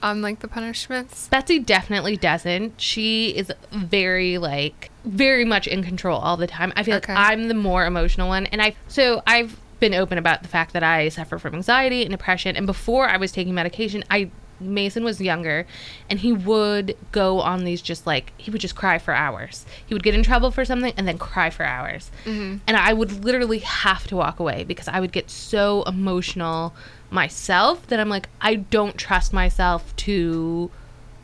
[0.03, 1.29] on like the punishments?
[1.29, 2.81] Betsy definitely doesn't.
[2.81, 6.73] She is very like very much in control all the time.
[6.77, 7.15] I feel Okay.
[7.15, 10.73] like I'm the more emotional one and I so I've been open about the fact
[10.73, 15.05] that I suffer from anxiety and depression and before I was taking medication, I Mason
[15.05, 15.67] was younger
[16.09, 19.67] and he would go on these just like he would just cry for hours.
[19.87, 22.11] He would get in trouble for something and then cry for hours.
[22.25, 22.59] Mm-hmm.
[22.67, 26.75] And I would literally have to walk away because I would get so emotional
[27.11, 30.71] myself that I'm like I don't trust myself to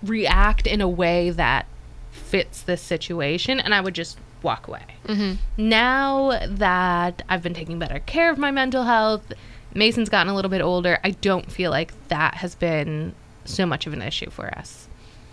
[0.03, 1.67] react in a way that
[2.11, 4.85] fits this situation and I would just walk away.
[5.07, 5.69] Mm-hmm.
[5.69, 9.33] Now that I've been taking better care of my mental health,
[9.75, 13.15] Mason's gotten a little bit older, I don't feel like that has been
[13.45, 14.89] so much of an issue for us.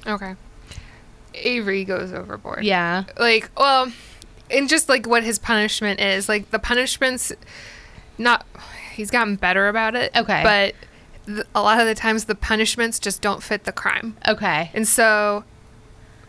[0.08, 0.36] Okay.
[1.36, 2.64] Avery goes overboard.
[2.64, 3.04] Yeah.
[3.18, 3.92] like well
[4.52, 7.32] and just like what his punishment is like the punishments
[8.18, 8.46] not
[8.94, 10.42] he's gotten better about it Okay.
[10.44, 10.76] but
[11.34, 14.18] th- a lot of the times the punishments just don't fit the crime.
[14.28, 14.72] Okay.
[14.74, 15.44] And so,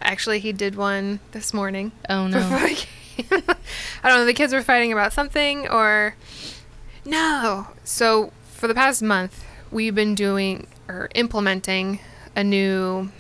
[0.03, 1.93] actually, he did one this morning.
[2.09, 2.39] Oh no.
[3.31, 4.25] I don't know.
[4.27, 6.15] The kids were fighting about something, or
[7.05, 7.67] no.
[7.85, 12.01] So for the past month, we've been doing or implementing
[12.37, 13.11] a new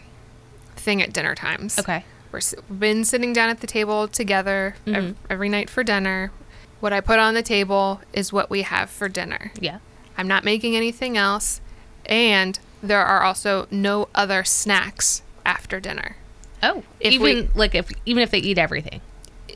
[0.76, 1.78] thing at dinner times.
[1.78, 2.04] Okay.
[2.32, 5.14] We're, we've been sitting down at the table together ev- Mhm.
[5.28, 6.30] every night for dinner.
[6.80, 9.52] What I put on the table is what we have for dinner.
[9.60, 9.78] Yeah.
[10.16, 11.60] I'm not making anything else,
[12.06, 16.16] and there are also no other snacks after dinner.
[16.62, 19.00] Oh, If even we- like if even if they eat everything,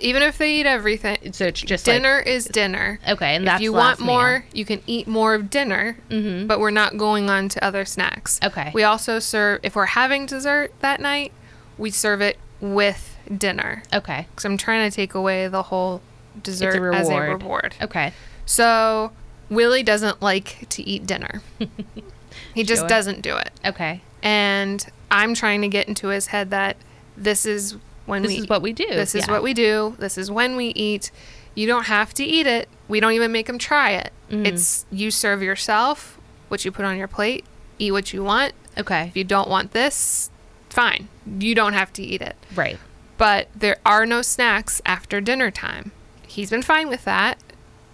[0.04, 2.98] Even if they eat everything, so it's just dinner is dinner.
[3.08, 6.46] Okay, and if that's you want more, you can eat more of dinner, Mhm.
[6.46, 8.38] but we're not going on to other snacks.
[8.44, 8.70] Okay.
[8.74, 11.32] We also serve, if we're having dessert that night,
[11.78, 13.82] we serve it with dinner.
[13.92, 14.26] Okay.
[14.30, 16.02] Because I'm trying to take away the whole
[16.42, 17.42] dessert as a reward.
[17.42, 17.74] reward.
[17.80, 18.12] Okay.
[18.44, 19.10] So
[19.48, 21.40] Willie doesn't like to eat dinner.
[22.54, 22.88] he just Sure.
[22.88, 23.50] doesn't do it.
[23.64, 24.02] Okay.
[24.22, 26.76] And I'm trying to get into his head that
[27.16, 28.86] this is when This we is what we do.
[28.88, 29.32] this is Yeah.
[29.32, 29.96] what we do.
[29.98, 31.10] This is when we eat.
[31.54, 32.68] You don't have to eat it.
[32.88, 34.12] We don't even make them try it.
[34.30, 34.46] Mhm.
[34.46, 37.44] It's you serve yourself what you put on your plate.
[37.78, 38.52] Eat what you want.
[38.76, 39.06] Okay.
[39.08, 40.30] If you don't want this,
[40.68, 41.08] fine.
[41.38, 42.36] You don't have to eat it.
[42.54, 42.78] Right.
[43.16, 45.92] But there are no snacks after dinner time.
[46.26, 47.38] He's been fine with that.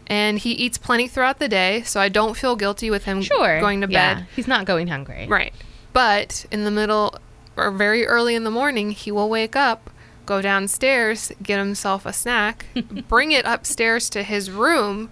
[0.06, 3.60] And he eats plenty throughout the day, so I don't feel guilty with him Sure.
[3.60, 4.14] going to Yeah.
[4.14, 4.26] bed.
[4.34, 5.26] He's not going hungry.
[5.28, 5.52] Right.
[5.92, 7.14] But in the middle
[7.56, 9.88] or very early in the morning, he will wake up,
[10.30, 12.66] go downstairs, get himself a snack,
[13.08, 15.10] bring it upstairs to his room,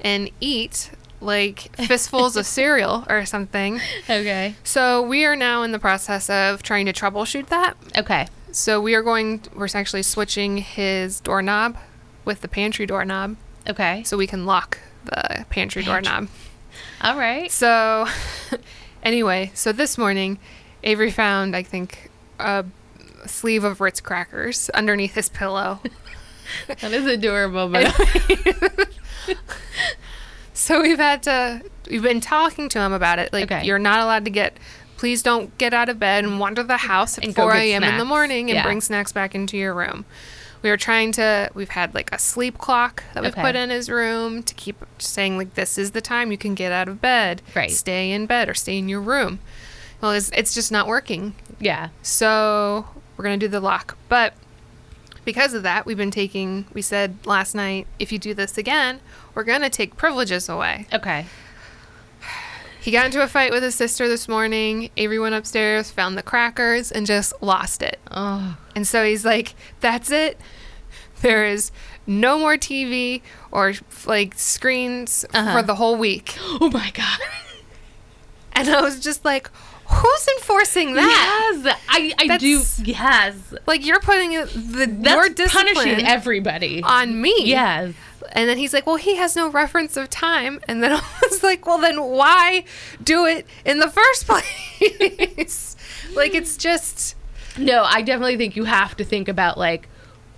[0.00, 3.80] and eat like fistfuls of cereal or something.
[4.08, 4.54] Okay.
[4.62, 7.74] So we are now in the process of trying to troubleshoot that.
[7.98, 8.28] Okay.
[8.52, 11.76] So we are going, we're actually switching his doorknob
[12.24, 13.36] with the pantry doorknob
[13.68, 14.04] Okay.
[14.04, 16.28] so we can lock the pantry doorknob.
[17.00, 17.50] All right.
[17.50, 18.06] So,
[19.02, 20.38] anyway, so this morning,
[20.84, 22.64] Avery found, I think, a
[23.30, 25.80] sleeve of Ritz crackers underneath his pillow.
[26.66, 27.94] That is adorable, but
[30.52, 33.32] so we've had to, we've been talking to him about it.
[33.32, 33.64] Like, Okay.
[33.64, 34.56] you're not allowed to get,
[34.96, 37.84] please don't get out of bed and wander the house at And 4 a.m.
[37.84, 38.64] in the morning and Yeah.
[38.64, 40.04] bring snacks back into your room.
[40.62, 43.40] We were trying to, we've had like a sleep clock that we've Okay.
[43.42, 46.72] put in his room to keep saying, like, this is the time you can get
[46.72, 47.42] out of bed.
[47.54, 47.70] Right.
[47.70, 49.38] Stay in bed or stay in your room.
[50.00, 51.34] Well, it's, it's just not working.
[51.58, 51.88] yeah.
[52.02, 52.86] So
[53.16, 53.96] we're going to do the lock.
[54.08, 54.32] But
[55.24, 59.00] because of that, we've been taking, we said last night, if you do this again,
[59.34, 60.86] we're going to take privileges away.
[60.92, 61.26] Okay.
[62.80, 64.88] He got into a fight with his sister this morning.
[64.96, 67.98] Avery went upstairs, found the crackers, and just lost it.
[68.10, 68.56] Oh.
[68.74, 70.40] And so he's like, that's it.
[71.20, 71.72] There is
[72.06, 73.20] no more TV
[73.52, 73.74] or
[74.06, 75.52] like screens Uh-huh.
[75.60, 76.36] for the whole week.
[76.42, 77.18] Oh my god.
[78.54, 79.50] And I was just like,
[79.90, 81.52] who's enforcing that?
[81.64, 82.62] Yes, I, I do.
[82.84, 83.34] Yes,
[83.66, 86.82] Like you're putting the that's your discipline punishing everybody.
[86.82, 87.34] on me.
[87.44, 87.92] yes,
[88.32, 90.60] And then he's like, well, he has no reference of time.
[90.68, 92.64] And then I was like, well, then why
[93.02, 95.76] do it in the first place?
[96.14, 97.16] like, it's just,
[97.58, 99.88] no, I definitely think you have to think about like,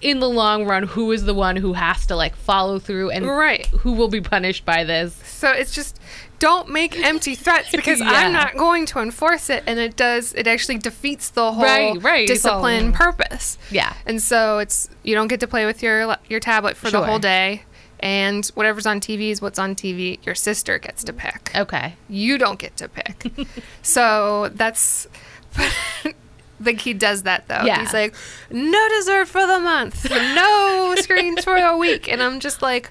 [0.02, 3.26] in the long run, who is the one who has to like follow through and
[3.26, 3.66] right.
[3.68, 5.14] who will be punished by this.
[5.24, 6.00] So it's just,
[6.38, 8.10] don't make empty threats because Yeah.
[8.10, 9.62] I'm not going to enforce it.
[9.66, 12.26] And it does, it actually defeats the whole Right, right.
[12.26, 13.58] Discipline purpose.
[13.70, 17.02] Yeah, And so it's, you don't get to play with your, your tablet for the
[17.02, 17.62] whole day.
[18.00, 20.18] And whatever's on TV is what's on TV.
[20.26, 21.52] Your sister gets to pick.
[21.54, 21.94] okay.
[22.08, 23.30] you don't get to pick.
[23.82, 25.06] so that's
[26.64, 27.62] like he does that though.
[27.64, 27.80] Yeah.
[27.80, 28.14] He's like,
[28.50, 32.90] no dessert for the month, no screens for a week, and I'm just like,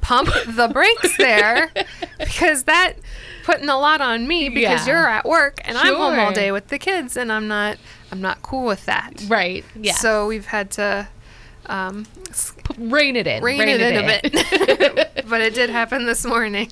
[0.00, 1.70] pump the brakes there
[2.18, 2.92] because that
[3.44, 4.92] putting a lot on me because Yeah.
[5.00, 7.76] you're at work and I'm home all day with the kids and I'm not
[8.12, 9.24] I'm not cool with that.
[9.28, 9.64] Right.
[9.74, 9.94] Yeah.
[9.94, 11.08] So we've had to
[11.66, 12.06] um,
[12.78, 13.42] rein it in.
[13.42, 15.10] rein, it, in a bit.
[15.28, 16.70] but it did happen this morning.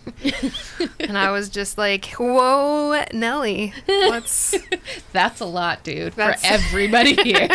[1.00, 4.54] and I was just like, whoa, Nelly, let's.
[5.12, 7.48] That's a lot, dude, That's- for everybody here.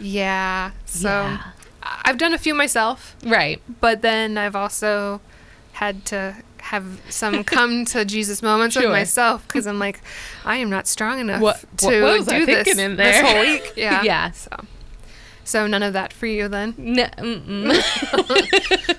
[0.00, 0.70] yeah.
[0.84, 1.42] So Yeah.
[1.82, 3.60] I've done a few myself, right.
[3.80, 5.20] but then I've also
[5.72, 10.00] had to have some come to Jesus moments with myself because I'm like,
[10.44, 13.72] I am not strong enough What- to what- do this this whole week.
[13.76, 14.02] Yeah.
[14.02, 14.30] Yeah.
[14.32, 14.50] So.
[15.46, 16.74] So none of that for you then.
[16.76, 17.06] No.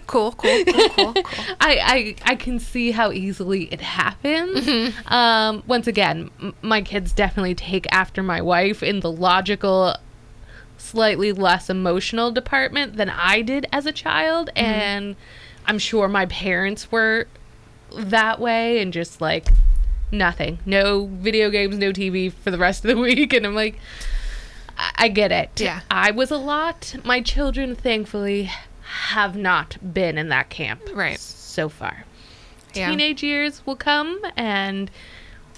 [0.08, 1.24] Cool, cool, cool, cool, cool.
[1.60, 4.66] I, I I can see how easily it happens.
[4.66, 5.14] Mm-hmm.
[5.14, 9.96] Um, once again, m- my kids definitely take after my wife in the logical,
[10.78, 14.66] slightly less emotional department than I did as a child, Mm-hmm.
[14.66, 15.16] and
[15.66, 17.28] I'm sure my parents were
[17.94, 19.50] that way and just like
[20.10, 20.60] nothing.
[20.66, 23.34] No video games, no TV for the rest of the week.
[23.34, 23.78] And I'm like,
[24.96, 25.60] I, get it.
[25.60, 25.82] Yeah.
[25.90, 26.96] I was a lot.
[27.04, 31.20] My children, thankfully, have not been in that camp Right.
[31.20, 32.06] so far.
[32.74, 32.90] Yeah.
[32.90, 34.92] Teenage years will come and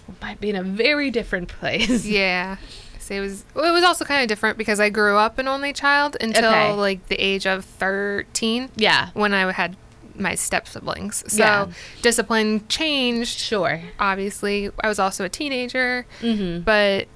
[0.07, 2.05] we might be in a very different place.
[2.05, 2.57] Yeah.
[2.99, 5.47] So it was well, it was also kind of different because I grew up an
[5.47, 6.71] only child until Okay.
[6.73, 9.09] like the age of 13 Yeah.
[9.13, 9.75] when I had
[10.15, 11.23] my step siblings.
[11.27, 11.67] So Yeah.
[12.01, 13.39] discipline changed.
[13.39, 13.81] Sure.
[13.99, 16.61] Obviously, I was also a teenager, Mm-hmm.
[16.61, 17.07] but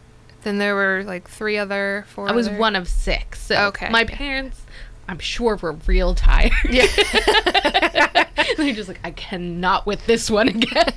[0.44, 2.30] then there were like three other, four.
[2.30, 3.42] I was other- one of six.
[3.42, 3.90] So Okay.
[3.90, 4.62] My parents,
[5.08, 6.52] I'm sure, were real tired.
[6.70, 6.86] Yeah.
[8.58, 10.94] They're just like, I cannot with this one again.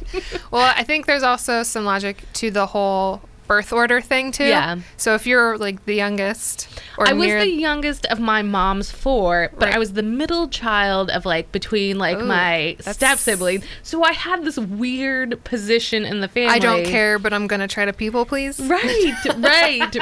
[0.50, 4.44] well, I think there's also some logic to the whole birth order thing too.
[4.46, 4.78] Yeah.
[4.96, 8.90] So if you're like the youngest, or I was near, the youngest of my mom's
[8.90, 9.74] four, but Right.
[9.76, 13.64] I was the middle child of like between like Ooh, my step siblings.
[13.82, 16.54] So I had this weird position in the family.
[16.54, 18.59] I don't care, but I'm gonna try to people please.
[18.61, 19.96] Right, right.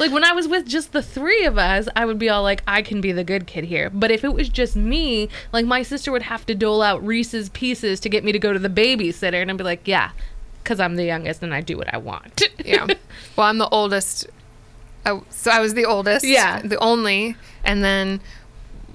[0.00, 2.62] like when I was with just the three of us, I would be all like,
[2.66, 3.90] I can be the good kid here.
[3.90, 7.48] But if it was just me, like my sister would have to dole out Reese's
[7.50, 10.12] pieces to get me to go to the babysitter, and I'd be like, yeah,
[10.62, 12.42] because I'm the youngest and I do what I want.
[12.64, 12.86] yeah.
[13.36, 14.26] Well, I'm the oldest.
[15.04, 16.24] I, so I was the oldest.
[16.24, 16.62] Yeah.
[16.62, 17.36] The only.
[17.64, 18.20] And then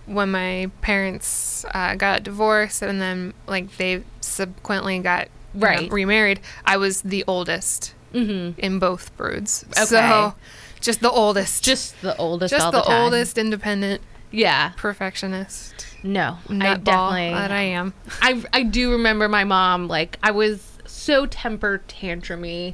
[0.05, 5.91] when my parents uh, got divorced and then like they subsequently got you know, Right.
[5.91, 8.59] remarried, I was the oldest mm-hmm.
[8.59, 9.65] in both broods.
[9.71, 9.85] Okay.
[9.85, 10.35] So
[10.79, 11.63] just the oldest.
[11.63, 12.51] Just the oldest.
[12.51, 14.01] Just the, the, oldest independent
[14.31, 14.71] Yeah.
[14.77, 15.85] perfectionist.
[16.03, 17.33] No, I definitely.
[17.33, 17.93] that I am.
[18.21, 22.73] I I do remember my mom like I was so temper tantrumy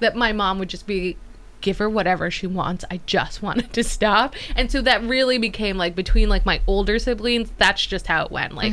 [0.00, 1.16] that my mom would just be
[1.60, 2.84] give her whatever she wants.
[2.90, 4.34] I just wanted to stop.
[4.54, 8.30] And so that really became like between like my older siblings, that's just how it
[8.30, 8.54] went.
[8.54, 8.72] Like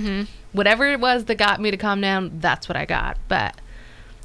[0.52, 3.18] whatever it was that got me to calm down, that's what I got.
[3.28, 3.56] But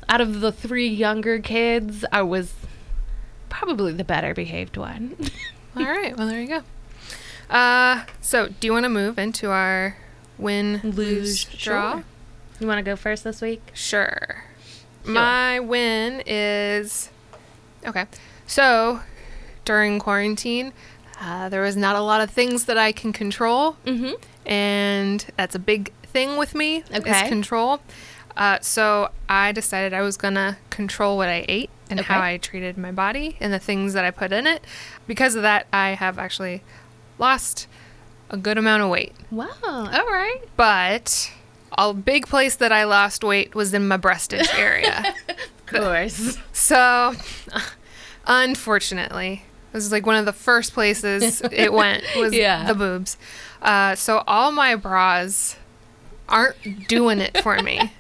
[0.08, 2.52] out of the three younger kids, I was
[3.48, 5.16] probably the better behaved one.
[5.76, 6.16] All right.
[6.16, 6.62] Well, there you go.
[7.54, 9.96] Uh, so do you want to move into our
[10.38, 11.92] win, lose, draw?
[11.94, 12.04] Sure.
[12.60, 13.62] you want to go first this week?
[13.72, 14.44] Sure.
[15.04, 15.14] Sure.
[15.14, 17.10] My win is
[17.86, 18.06] okay.
[18.46, 19.00] So
[19.64, 20.72] during quarantine,
[21.20, 24.14] uh, there was not a lot of things that I can control, Mhm.
[24.46, 26.82] and that's a big thing with me.
[26.94, 27.22] Okay.
[27.24, 27.80] is control.
[28.36, 32.78] Uh, so I decided I was gonna control what I ate and how I treated
[32.78, 34.64] my body and the things that I put in it.
[35.06, 36.62] Because of that, I have actually
[37.18, 37.66] lost
[38.30, 39.14] a good amount of weight.
[39.30, 39.48] Wow.
[39.62, 40.40] All right.
[40.56, 41.32] But
[41.88, 45.14] a big place that I lost weight was in my breastage area.
[45.72, 46.36] Of course.
[46.52, 47.14] so,
[48.26, 52.64] unfortunately, this is like one of the first places it went was Yeah.
[52.66, 53.16] the boobs.
[53.62, 55.56] Uh, so all my bras
[56.28, 57.92] aren't doing it for me.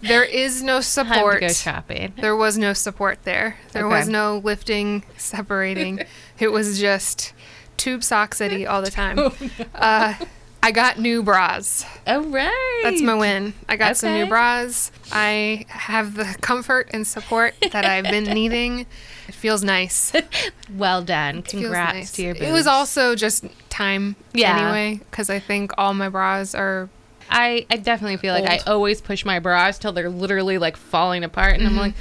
[0.00, 1.40] There is no support.
[1.40, 2.14] to go shopping.
[2.20, 3.56] There was no support there.
[3.72, 3.96] There Okay.
[3.98, 6.04] was no lifting, separating.
[6.38, 7.32] it was just
[7.76, 9.18] tube sock city all the time.
[9.18, 9.32] Oh,
[9.74, 10.14] uh,
[10.62, 11.84] I got new bras.
[12.06, 12.80] All right.
[12.82, 13.54] That's my win.
[13.68, 14.90] I got some new bras.
[15.12, 18.80] I have the comfort and support that I've been needing.
[19.28, 20.12] It feels nice.
[20.76, 21.42] Well done.
[21.42, 22.12] Congrats nice.
[22.12, 22.46] to your boobs.
[22.46, 24.54] It was also just time Yeah.
[24.54, 26.90] anyway, because I think all my bras are.
[27.30, 31.24] I, I definitely feel like I always push my bras till they're literally like falling
[31.24, 31.78] apart, and I'm mm-hmm.
[31.80, 31.94] like,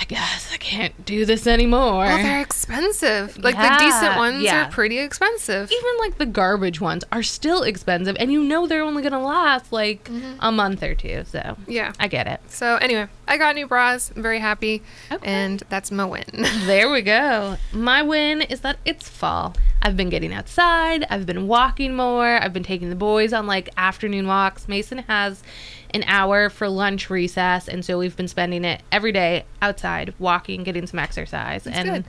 [0.00, 1.98] I guess I can't do this anymore.
[2.04, 3.36] Well, they're expensive.
[3.36, 4.66] Like the decent ones yeah.
[4.66, 5.70] are pretty expensive.
[5.70, 9.72] Even like the garbage ones are still expensive, and you know they're only gonna last
[9.72, 10.38] like Mm-hmm.
[10.40, 11.24] a month or two.
[11.26, 11.92] So Yeah.
[12.00, 12.40] I get it.
[12.48, 14.10] So anyway, I got new bras.
[14.16, 14.82] I'm very happy,
[15.12, 15.30] Okay.
[15.30, 16.24] and that's my win.
[16.64, 17.56] There we go.
[17.72, 19.54] My win is that it's fall.
[19.82, 21.04] I've been getting outside.
[21.10, 22.26] I've been walking more.
[22.42, 24.66] I've been taking the boys on like afternoon walks.
[24.68, 25.42] Mason has
[25.92, 30.62] an hour for lunch recess, and so we've been spending it every day outside, walking,
[30.62, 32.04] getting some exercise, and good.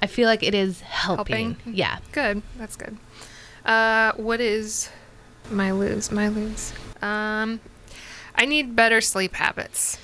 [0.00, 1.54] I feel like it is helping.
[1.54, 1.74] Helping?
[1.74, 1.98] Yeah.
[2.10, 2.42] good.
[2.56, 2.96] That's good.
[3.64, 4.90] Uh, what is
[5.50, 6.10] my lose?
[6.10, 6.72] My lose.
[7.00, 7.60] Um,
[8.34, 9.98] I need better sleep habits.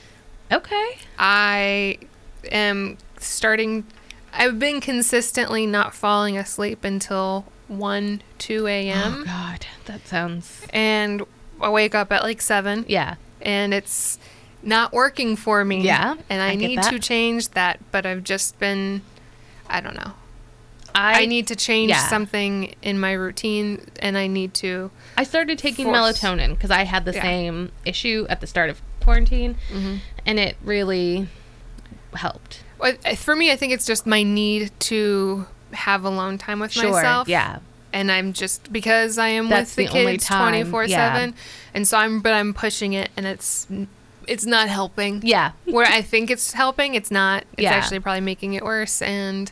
[0.52, 0.98] Okay.
[1.18, 1.98] I
[2.52, 3.84] am starting.
[4.32, 9.22] I've been consistently not falling asleep until 1 2 a.m.
[9.22, 10.66] Oh, God, that sounds.
[10.70, 11.22] and
[11.60, 13.16] I wake up at like seven, Yeah.
[13.42, 14.18] and it's
[14.62, 15.82] not working for me.
[15.82, 19.02] Yeah, and I, I need to change that, but I've just been.
[19.68, 20.12] I don't know.
[20.94, 22.08] I, I need to change yeah.
[22.08, 24.90] something in my routine, and I need to.
[25.16, 25.96] I started taking Force.
[26.20, 27.22] melatonin because I had the Yeah.
[27.22, 29.96] same issue at the start of quarantine, Mm-hmm.
[30.26, 31.28] and it really
[32.14, 32.62] helped.
[33.16, 37.28] For me, I think it's just my need to have alone time with myself.
[37.28, 37.58] Yeah.
[37.92, 41.34] And I'm just because I am That's with the, the kids twenty four seven,
[41.74, 43.66] and so I'm but I'm pushing it, and it's
[44.26, 45.22] it's not helping.
[45.24, 45.52] Yeah.
[45.64, 47.44] Where I think it's helping, it's not.
[47.54, 47.72] It's Yeah.
[47.72, 49.50] actually probably making it worse, and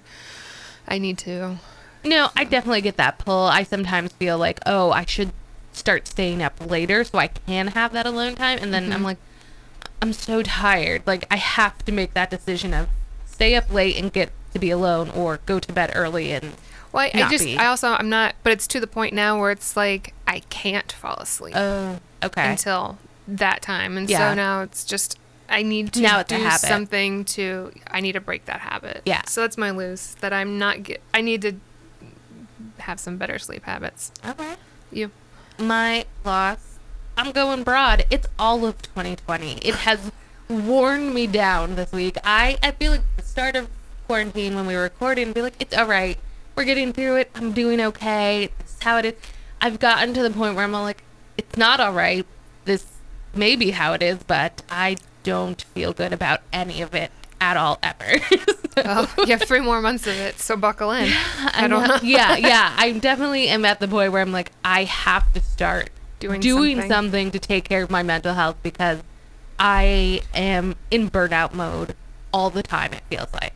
[0.86, 1.56] I need to.
[2.04, 3.44] No, I definitely get that pull.
[3.46, 5.32] I sometimes feel like, oh, I should
[5.72, 8.58] start staying up later so I can have that alone time.
[8.62, 8.92] And then Mm-hmm.
[8.92, 9.18] I'm like,
[10.00, 11.02] I'm so tired.
[11.06, 12.88] Like, I have to make that decision of
[13.24, 16.30] stay up late and get to be alone or go to bed early.
[16.32, 16.52] And
[16.96, 17.58] Well, I, I just, be.
[17.58, 20.90] I also, I'm not, but it's to the point now where it's like I can't
[20.90, 22.50] fall asleep oh, okay.
[22.50, 22.96] until
[23.28, 24.30] that time, and Yeah.
[24.30, 25.18] so now it's just
[25.48, 27.72] I need to Now do something to.
[27.90, 29.02] I need to break that habit.
[29.04, 29.22] Yeah.
[29.26, 30.14] So that's my lose.
[30.20, 30.84] That I'm not.
[30.84, 31.52] Get, I need to
[32.78, 34.10] have some better sleep habits.
[34.26, 34.54] okay.
[34.90, 35.10] You.
[35.58, 36.78] My loss,
[37.16, 38.06] I'm going broad.
[38.10, 39.58] It's all of 2020.
[39.58, 40.12] It has
[40.48, 42.16] worn me down this week.
[42.24, 43.68] I, I feel like the start of
[44.06, 46.18] quarantine when we were recording, be like, it's all right.
[46.56, 47.30] We're getting through it.
[47.34, 48.50] I'm doing okay.
[48.60, 49.14] This is how it is.
[49.60, 51.02] I've gotten to the point where I'm like,
[51.36, 52.24] it's not all right.
[52.64, 52.86] This
[53.34, 57.56] may be how it is, but I don't feel good about any of it at
[57.56, 58.20] all ever.
[58.76, 61.12] Well, oh, you have three more months of it, so buckle in.
[61.12, 61.98] I don't know.
[62.02, 62.74] yeah, yeah.
[62.78, 65.90] I definitely am at the point where I'm like, I have to start
[66.20, 66.90] Doing doing something.
[66.90, 67.30] something.
[67.32, 69.02] to take care of my mental health because
[69.58, 71.94] I am in burnout mode
[72.32, 72.94] all the time.
[72.94, 73.52] It feels like.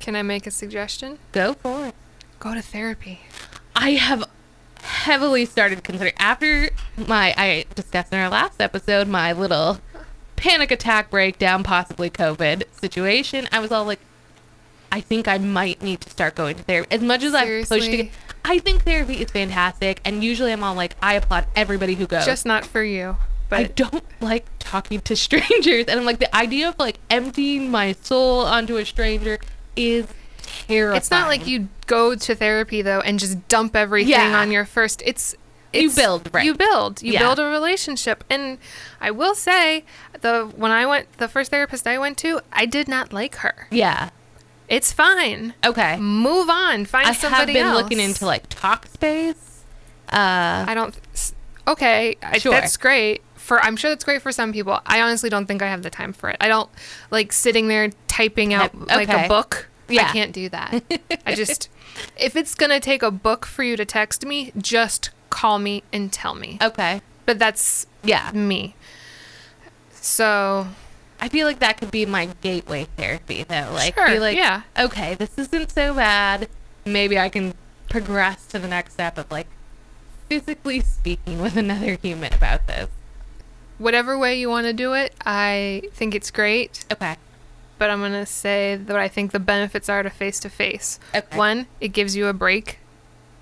[0.00, 1.18] Can I make a suggestion?
[1.32, 1.94] Go for it.
[2.40, 3.20] Go to therapy.
[3.76, 4.24] I have
[4.82, 9.78] heavily started considering after my I discussed in our last episode my little
[10.36, 13.46] panic attack breakdown, possibly COVID situation.
[13.52, 14.00] I was all like,
[14.90, 16.88] I think I might need to start going to therapy.
[16.90, 17.96] As much as I've pushed to Seriously?
[18.04, 18.12] get,
[18.42, 22.24] I think therapy is fantastic, and usually I'm all like, I applaud everybody who goes.
[22.24, 23.18] Just not for you,
[23.50, 27.70] But I don't like talking to strangers, and I'm like the idea of like emptying
[27.70, 29.38] my soul onto a stranger
[29.76, 30.06] is
[30.66, 30.96] terrifying.
[30.96, 34.38] it's not like you go to therapy though and just dump everything Yeah.
[34.40, 35.02] on your first.
[35.04, 35.34] It's
[35.72, 36.44] You build, right.
[36.44, 37.02] You build.
[37.02, 37.20] You Yeah.
[37.20, 38.58] build a relationship, and
[39.00, 39.84] I will say
[40.20, 43.66] the when I went the first therapist I went to, I did not like her.
[43.70, 44.10] Yeah.
[44.68, 45.54] It's fine.
[45.64, 45.96] Okay.
[45.96, 46.84] Move on.
[46.86, 47.82] Find I have been else.
[47.82, 49.34] looking into like Talkspace.
[50.12, 50.96] Uh, I don't.
[51.68, 53.22] Okay, I, that's great.
[53.36, 54.80] For I'm sure that's great for some people.
[54.86, 56.36] I honestly don't think I have the time for it.
[56.40, 56.68] I don't
[57.10, 59.68] like sitting there typing out Type- like a book.
[59.90, 60.08] Yeah.
[60.08, 60.82] I can't do that.
[61.26, 61.68] I just
[62.16, 66.12] if it's gonna take a book for you to text me, just call me and
[66.12, 66.58] tell me.
[66.62, 67.00] okay.
[67.26, 68.30] But that's Yeah.
[68.32, 68.74] me.
[69.92, 70.68] So
[71.20, 73.70] I feel like that could be my gateway therapy though.
[73.72, 74.62] Like Sure, be like, yeah.
[74.78, 76.48] okay, this isn't so bad.
[76.86, 77.54] Maybe I can
[77.88, 79.46] progress to the next step of like
[80.28, 82.88] physically speaking with another human about this.
[83.78, 86.84] whatever way you want to do it, I think it's great.
[86.92, 87.16] Okay.
[87.80, 91.00] But I'm gonna say that I think the benefits are to face to face.
[91.32, 92.78] One, it gives you a break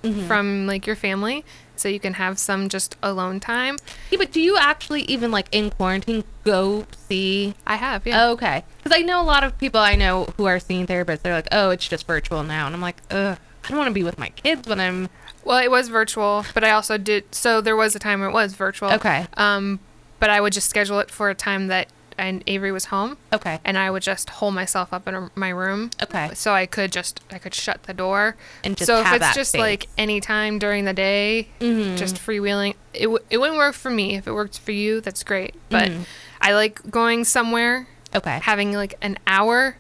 [0.05, 0.29] Mhm.
[0.29, 3.79] from like your family, so you can have some just alone time.
[4.13, 7.55] Yeah, but do you actually even like in quarantine go see?
[7.67, 8.29] I have, yeah.
[8.29, 11.23] Okay, because I know a lot of people I know who are seeing therapists.
[11.23, 13.93] They're like, oh, it's just virtual now, and I'm like, ugh, I don't want to
[13.95, 15.09] be with my kids when I'm.
[15.43, 17.35] Well, it was virtual, but I also did.
[17.35, 18.93] So there was a time where it was virtual.
[18.93, 19.27] Okay.
[19.37, 19.81] Um,
[20.21, 23.61] but I would just schedule it for a time that and Avery was home, Okay.
[23.65, 25.91] and I would just hole myself up in a, my room.
[26.03, 26.31] Okay.
[26.35, 28.37] So I could just I could shut the door.
[28.65, 29.61] And just so if it's just space.
[29.61, 31.97] like any time during the day, Mhm.
[31.97, 34.17] just freewheeling, it w- it wouldn't work for me.
[34.17, 35.55] If it worked for you, that's great.
[35.71, 36.05] But Mhm.
[36.41, 38.41] I like going somewhere, Okay.
[38.43, 39.77] having like an hour,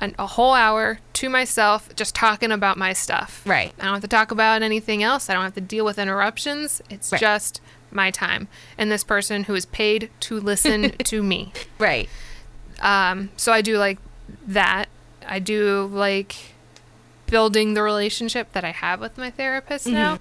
[0.00, 3.40] an, a whole hour to myself, just talking about my stuff.
[3.46, 3.72] Right.
[3.80, 5.30] I don't have to talk about anything else.
[5.30, 6.82] I don't have to deal with interruptions.
[6.90, 7.20] It's Right.
[7.20, 7.60] just
[7.90, 11.52] my time and this person who is paid to listen to me.
[11.78, 12.08] Right.
[12.80, 13.98] Um, so I do like
[14.46, 14.86] that.
[15.26, 16.36] I do like
[17.26, 20.18] building the relationship that I have with my therapist now.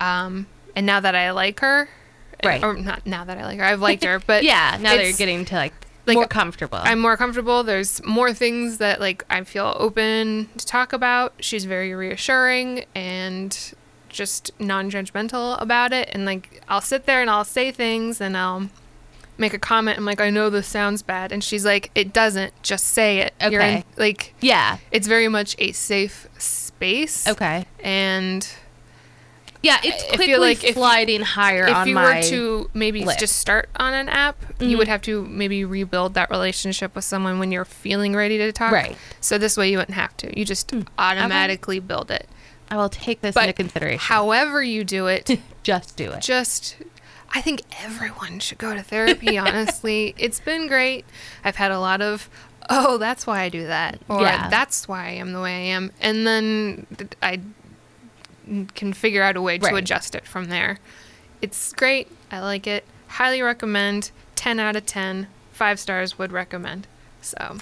[0.00, 1.88] Um, and now that I like her,
[2.42, 2.48] Mm-hmm.
[2.48, 2.64] Right.
[2.64, 4.76] or not now that I like her, I've liked her, but yeah.
[4.80, 5.72] Now they're getting to like,
[6.06, 6.80] like, more comfortable.
[6.82, 7.62] I'm more comfortable.
[7.62, 11.34] There's more things that like I feel open to talk about.
[11.38, 13.56] She's very reassuring and
[14.12, 16.08] just non-judgmental about it.
[16.12, 18.68] And like I'll sit there and I'll say things and I'll
[19.38, 19.98] make a comment.
[19.98, 22.52] I'm like, I know this sounds bad, and she's like, It doesn't.
[22.62, 23.34] Just say it.
[23.50, 23.84] You're in, Okay.
[23.96, 24.76] like yeah.
[24.90, 27.26] it's very much a safe space.
[27.26, 27.66] Okay.
[27.82, 28.46] And
[29.62, 29.78] Yeah.
[29.84, 33.20] It's I quickly feel like if you- higher if you were to maybe list.
[33.20, 34.78] just start on an app, you Mhm.
[34.78, 38.72] would have to maybe rebuild that relationship with someone when you're feeling ready to talk.
[38.72, 38.96] Right.
[39.20, 40.38] So this way you wouldn't have to.
[40.38, 42.28] You just automatically build it.
[42.72, 44.00] I will take this But into consideration.
[44.00, 45.28] however you do it,
[45.62, 46.20] Just do it.
[46.22, 46.76] just
[47.34, 50.14] I think everyone should go to therapy, honestly.
[50.18, 51.04] It's been great.
[51.44, 52.28] I've had a lot of
[52.70, 54.48] oh, that's why I do that or Yeah.
[54.48, 55.92] that's why I am the way I am.
[56.00, 57.40] And then th- I
[58.74, 60.78] can figure out a way to adjust it from there.
[61.40, 62.08] It's great.
[62.30, 62.84] I like it.
[63.08, 64.10] Highly recommend.
[64.36, 65.26] 10 out of 10.
[65.52, 66.86] five stars would recommend.
[67.20, 67.58] So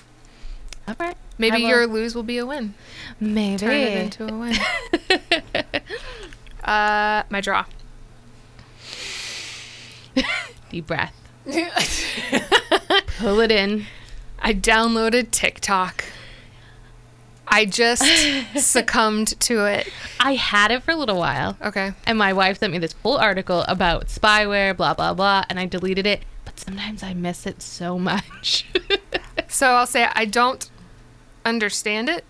[0.91, 1.16] All right.
[1.38, 2.74] maybe your lose will be a win.
[3.20, 4.57] maybe Turn it into a win.
[6.64, 7.64] uh, my draw.
[10.70, 11.14] deep breath.
[13.18, 13.86] Pull it in.
[14.41, 16.05] I downloaded TikTok.
[17.53, 18.05] I just
[18.57, 19.88] succumbed to it.
[20.20, 21.57] I had it for a little while.
[21.61, 21.93] Okay.
[22.07, 25.45] And my wife sent me this whole article about spyware, blah, blah, blah.
[25.49, 26.22] And I deleted it.
[26.45, 28.66] But sometimes I miss it so much.
[29.51, 30.70] So I'll say I don't
[31.45, 32.24] understand it,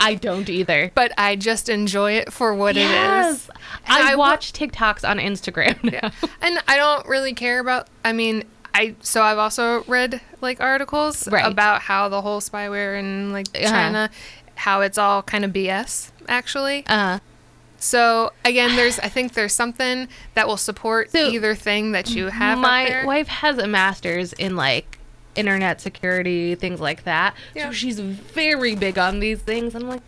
[0.00, 0.90] I don't either.
[0.96, 3.48] but I just enjoy it for what it is.
[3.86, 5.78] And I, I wa- watch TikToks on Instagram.
[5.92, 6.10] Yeah.
[6.42, 11.28] And I don't really care about I mean, I so I've also read like articles
[11.28, 11.46] Right.
[11.46, 13.68] about how the whole spyware in like Uh-huh.
[13.70, 14.10] China
[14.56, 16.84] how it's all kind of BS actually.
[16.86, 17.18] Uh,
[17.78, 22.26] So again, there's I think there's something that will support So, either thing that you
[22.28, 22.58] have.
[22.58, 24.98] my wife has a master's in like
[25.34, 27.34] internet security, things like that.
[27.54, 27.66] Yeah.
[27.68, 29.74] So she's very big on these things.
[29.74, 30.02] I'm like,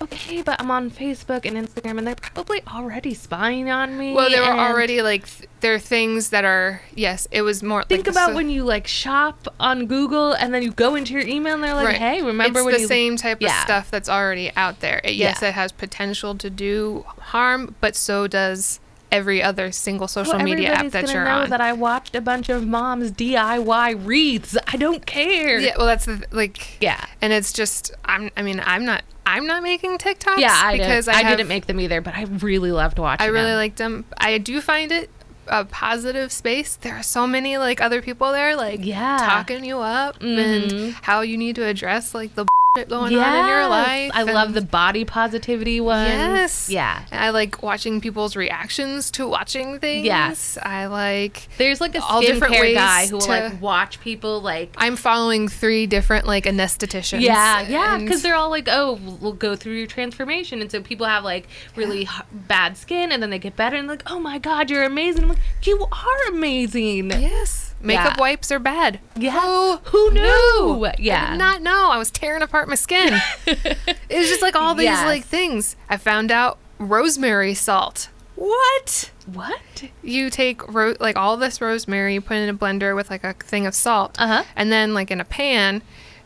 [0.00, 4.12] okay, but I'm on Facebook and Instagram, and they're probably already spying on me.
[4.12, 7.28] Well, there were and already like th- there are things that are yes.
[7.30, 10.62] It was more Think like, about so- when you like shop on Google and then
[10.64, 11.96] you go into your email and they're like, Right.
[11.98, 15.00] "Hey, remember it's when the you?" same type of stuff that's already out there.
[15.04, 15.50] It, yes, Yeah.
[15.50, 18.80] it has potential to do harm, but so does
[19.12, 21.50] every other single social Well, media app that you're know on.
[21.50, 24.56] that I watched a bunch of moms DIY wreaths.
[24.66, 25.58] I don't care.
[25.60, 27.04] yeah, well, that's the, like Yeah.
[27.20, 28.30] and it's just I'm.
[28.36, 29.02] I mean, I'm not.
[29.24, 30.38] I'm not making TikToks.
[30.38, 33.24] Yeah, I because didn't, I, have- didn't make them either, but I really loved watching
[33.24, 33.56] I really them.
[33.56, 34.04] liked them.
[34.18, 35.10] I do find it
[35.48, 36.76] a positive space.
[36.76, 39.18] There are so many like other people there, like Yeah.
[39.18, 40.38] talking you up Mhm.
[40.82, 44.12] and how you need to address like the going on in your life.
[44.14, 46.08] I love the body positivity ones.
[46.08, 46.70] Yes.
[46.70, 47.04] Yeah.
[47.12, 50.06] I like watching people's reactions to watching things.
[50.06, 50.56] Yes.
[50.62, 51.48] I like.
[51.58, 55.48] There's like a All different ways guy who will like watch people like I'm following
[55.48, 57.20] three different like anestheticians.
[57.20, 61.04] Yeah, yeah, because they're all like, oh, we'll go through your transformation, and so people
[61.04, 64.38] have like really h- bad skin, and then they get better, and like, oh my
[64.38, 65.24] god, you're amazing.
[65.24, 67.10] I'm like, you are amazing.
[67.10, 68.20] yes, makeup Yeah.
[68.20, 69.00] wipes are bad.
[69.16, 69.32] Yeah.
[69.40, 70.86] Who, Who knew?
[70.98, 71.26] Yeah.
[71.26, 71.90] I did not know.
[71.90, 73.20] I was tearing apart my skin.
[73.46, 73.78] it
[74.10, 75.04] was just like all these Yes.
[75.06, 75.76] like things.
[75.88, 78.08] I found out rosemary salt.
[78.34, 79.10] What?
[79.26, 79.60] what?
[80.02, 83.22] You take ro- like all this rosemary, you put it in a blender with like
[83.24, 84.42] a thing of salt, Uh-huh.
[84.56, 85.82] and then like in a pan,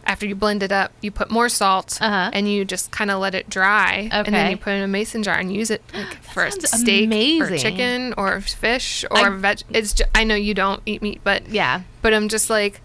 [0.07, 2.31] after you blend it up, you put more salt, Uh-huh.
[2.33, 4.89] and you just kind of let it dry, and then you put it in a
[4.89, 7.11] mason jar and use it like, for a sounds steak
[7.43, 9.63] or chicken or fish or I- veg.
[9.71, 11.83] It's ju- I know you don't eat meat, but Yeah.
[12.03, 12.81] but I'm just like,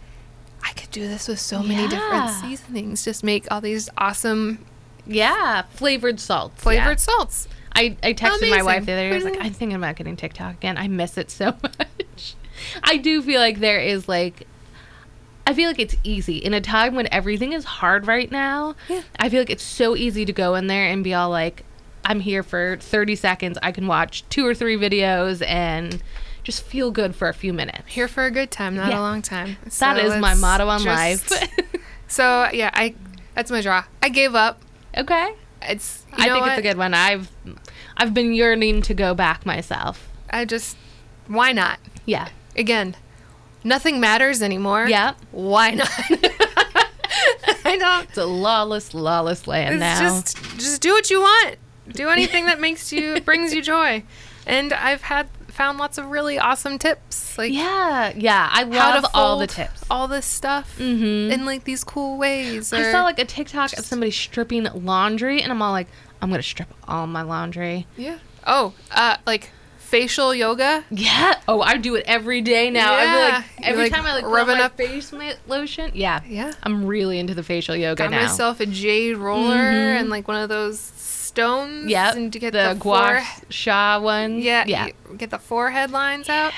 [0.63, 3.03] I could do this with so many different seasonings.
[3.05, 4.65] Just make all these awesome
[5.07, 5.63] Yeah.
[5.71, 6.61] Flavored salts.
[6.61, 6.95] flavored yeah.
[6.97, 7.47] salts.
[7.73, 9.11] I, I texted my wife the other day.
[9.11, 10.77] I was like, I'm thinking about getting TikTok again.
[10.77, 12.35] I miss it so much.
[12.83, 14.45] I do feel like there is like,
[15.47, 18.75] I feel like it's easy in a time when everything is hard right now.
[18.87, 19.01] Yeah.
[19.19, 21.63] I feel like it's so easy to go in there and be all like,
[22.05, 23.57] I'm here for 30 seconds.
[23.61, 26.01] I can watch two or three videos and
[26.43, 27.83] just feel good for a few minutes.
[27.87, 28.99] Here for a good time, not Yeah.
[28.99, 29.57] a long time.
[29.63, 31.49] that So is my motto on just- life.
[32.07, 32.93] So yeah, I
[33.35, 33.85] that's my draw.
[34.03, 34.61] I gave up.
[34.97, 35.33] okay.
[35.61, 36.49] It's you I think what?
[36.49, 36.93] it's a good one.
[36.93, 37.29] I've
[37.95, 40.09] I've been yearning to go back myself.
[40.29, 40.75] I just
[41.27, 41.79] why not?
[42.05, 42.27] Yeah.
[42.57, 42.97] Again,
[43.63, 44.87] nothing matters anymore.
[44.87, 45.13] Yeah.
[45.31, 45.89] Why not?
[47.65, 48.03] I don't.
[48.09, 49.99] It's a lawless, lawless land It's now.
[49.99, 51.55] just just do what you want.
[51.89, 54.03] Do anything that makes you brings you joy.
[54.45, 58.49] And I've had found lots of really awesome tips like yeah, yeah.
[58.51, 59.83] I love all the tips.
[59.89, 61.31] all this stuff Mhm.
[61.31, 62.73] in like these cool ways.
[62.73, 65.87] I saw like a TikTok of somebody stripping laundry, and I'm all like,
[66.21, 67.85] I'm gonna strip all my laundry.
[67.97, 68.17] yeah.
[68.47, 69.51] Oh, uh, like
[69.91, 70.83] facial yoga.
[70.89, 71.35] Yeah.
[71.47, 72.97] Oh, I do it every day now.
[72.97, 73.43] Yeah.
[73.59, 75.13] like every like, time I like rub rubbing my up- face
[75.47, 75.91] lotion.
[75.93, 76.21] Yeah.
[76.27, 76.53] Yeah.
[76.63, 78.09] I'm really into the facial yoga now.
[78.09, 78.21] Got now.
[78.23, 79.99] myself a jade roller Mhm.
[79.99, 81.89] and like one of those stones.
[81.91, 82.15] Yep.
[82.15, 84.39] And to get the, the, fore- sha one.
[84.41, 84.63] Yeah.
[84.65, 84.87] Yeah.
[85.17, 86.53] Get the forehead lines out.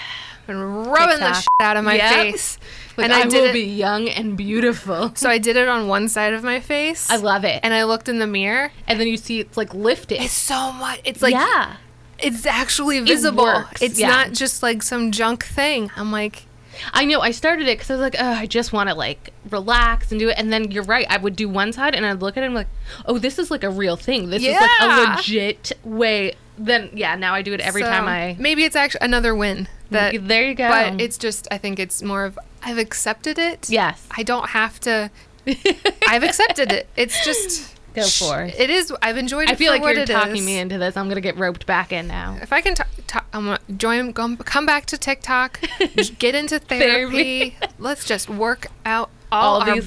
[0.47, 2.13] And rubbing the shit out of my Yep.
[2.15, 2.57] face.
[2.97, 3.53] Like, and I, I, did will it.
[3.53, 5.13] be young and beautiful.
[5.15, 7.09] So I did it on one side of my face.
[7.09, 7.55] I love it.
[7.63, 8.71] And, and I looked in the mirror.
[8.87, 10.21] And then you see it's like lifted.
[10.21, 10.99] It's so much.
[11.05, 11.77] It's like yeah.
[12.23, 13.43] It's actually visible.
[13.43, 14.07] works, It's yeah.
[14.07, 15.91] not just like some junk thing.
[15.95, 16.45] I'm like,
[16.93, 17.21] I know.
[17.21, 20.19] I started it because I was like, oh, I just want to like relax and
[20.19, 20.37] do it.
[20.37, 21.05] And then you're right.
[21.09, 22.67] I would do one side and I'd look at it and be like,
[23.05, 24.29] oh, this is like a real thing.
[24.29, 26.33] This is like a legit way.
[26.57, 28.35] Then yeah, now I do it every so time I.
[28.39, 29.67] maybe it's actually another win.
[29.89, 30.69] That, there you go.
[30.69, 33.69] but it's just I think it's more of I've accepted it.
[33.69, 34.07] yes.
[34.15, 35.11] I don't have to.
[36.07, 36.87] I've accepted it.
[36.95, 38.59] It's just Go for it.
[38.59, 38.91] It is.
[39.01, 39.51] I've enjoyed it.
[39.51, 40.45] I feel like you're talking is.
[40.45, 40.97] me into this.
[40.97, 42.37] I'm gonna get roped back in now.
[42.41, 44.13] If I can, t- t- I'm gonna join.
[44.13, 45.59] Come, come back to TikTok.
[46.19, 47.55] get into therapy.
[47.77, 49.85] Let's just work out all, All these,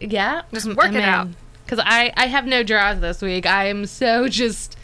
[0.00, 1.28] yeah, Just work it out.
[1.64, 3.46] Because I I have no draws this week.
[3.46, 4.76] I am so just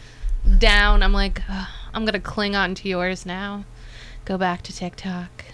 [0.57, 1.03] down.
[1.03, 3.65] I'm like, "Ugh, I'm gonna cling on to yours now.
[4.25, 5.45] Go back to TikTok.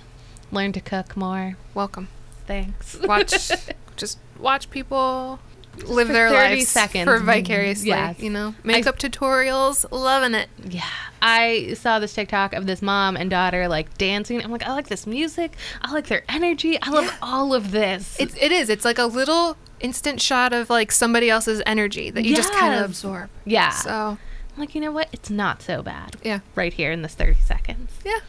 [0.51, 1.57] Learn to cook more.
[1.73, 2.07] welcome.
[2.45, 2.99] Thanks.
[3.01, 3.51] Watch,
[3.95, 5.39] just watch people
[5.85, 7.05] live their 30 lives seconds.
[7.05, 7.89] for vicariously.
[7.89, 8.19] Yes.
[8.19, 10.49] You know, makeup tutorials, loving it.
[10.69, 10.83] Yeah.
[11.21, 14.43] I saw this TikTok of this mom and daughter like dancing.
[14.43, 15.53] I'm like, I like this music.
[15.81, 16.79] I like their energy.
[16.81, 17.17] I love Yeah.
[17.21, 18.15] all of this.
[18.19, 18.69] It's it is.
[18.69, 22.73] It's like a little instant shot of like somebody else's energy that you just kind
[22.75, 23.29] of absorb.
[23.45, 23.69] yeah.
[23.71, 23.91] So
[24.55, 25.07] I'm like, you know what?
[25.11, 26.15] It's not so bad.
[26.23, 27.91] yeah, Right here in this 30 seconds.
[28.05, 28.19] yeah.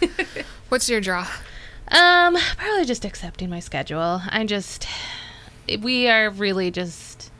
[0.68, 1.26] What's your draw?
[1.88, 4.22] Um, probably just accepting my schedule.
[4.30, 4.86] I just
[5.80, 7.30] we are really just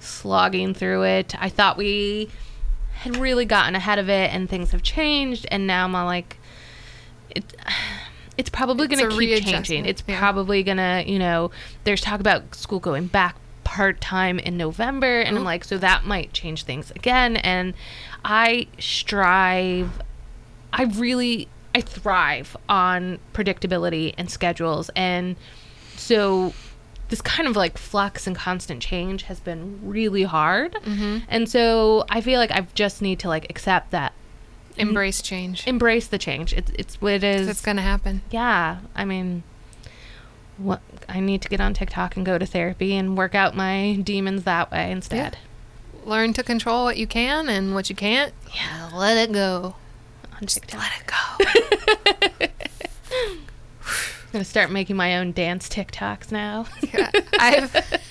[0.00, 1.34] slogging through it.
[1.40, 2.30] I thought we
[2.92, 6.38] had really gotten ahead of it and things have changed and now I'm all like
[7.30, 7.44] it
[8.36, 9.84] it's probably going to keep changing.
[9.84, 10.18] It's yeah.
[10.18, 11.50] probably going to, you know,
[11.84, 16.32] there's talk about school going back part-time in November and I'm like so that might
[16.32, 17.74] change things again and
[18.24, 20.02] I strive
[20.72, 25.36] I really I thrive on predictability and schedules and
[25.96, 26.52] so
[27.10, 30.72] this kind of like flux and constant change has been really hard.
[30.84, 31.18] Mm-hmm.
[31.28, 34.12] And so I feel like I just need to like accept that
[34.76, 35.66] Embrace change.
[35.66, 36.52] embrace the change.
[36.54, 37.48] It's it's what it is.
[37.48, 38.22] It's gonna happen.
[38.30, 39.42] yeah, I mean
[40.56, 43.98] what I need to get on TikTok and go to therapy and work out my
[44.02, 45.36] demons that way instead.
[46.04, 48.32] Learn to control what you can and what you can't.
[48.54, 49.74] Yeah, Let it go.
[50.34, 50.80] on TikTok.
[50.80, 50.92] Let
[52.38, 52.46] it go.
[54.32, 56.66] I'm to start making my own dance TikToks now.
[56.94, 57.74] Yeah, I've.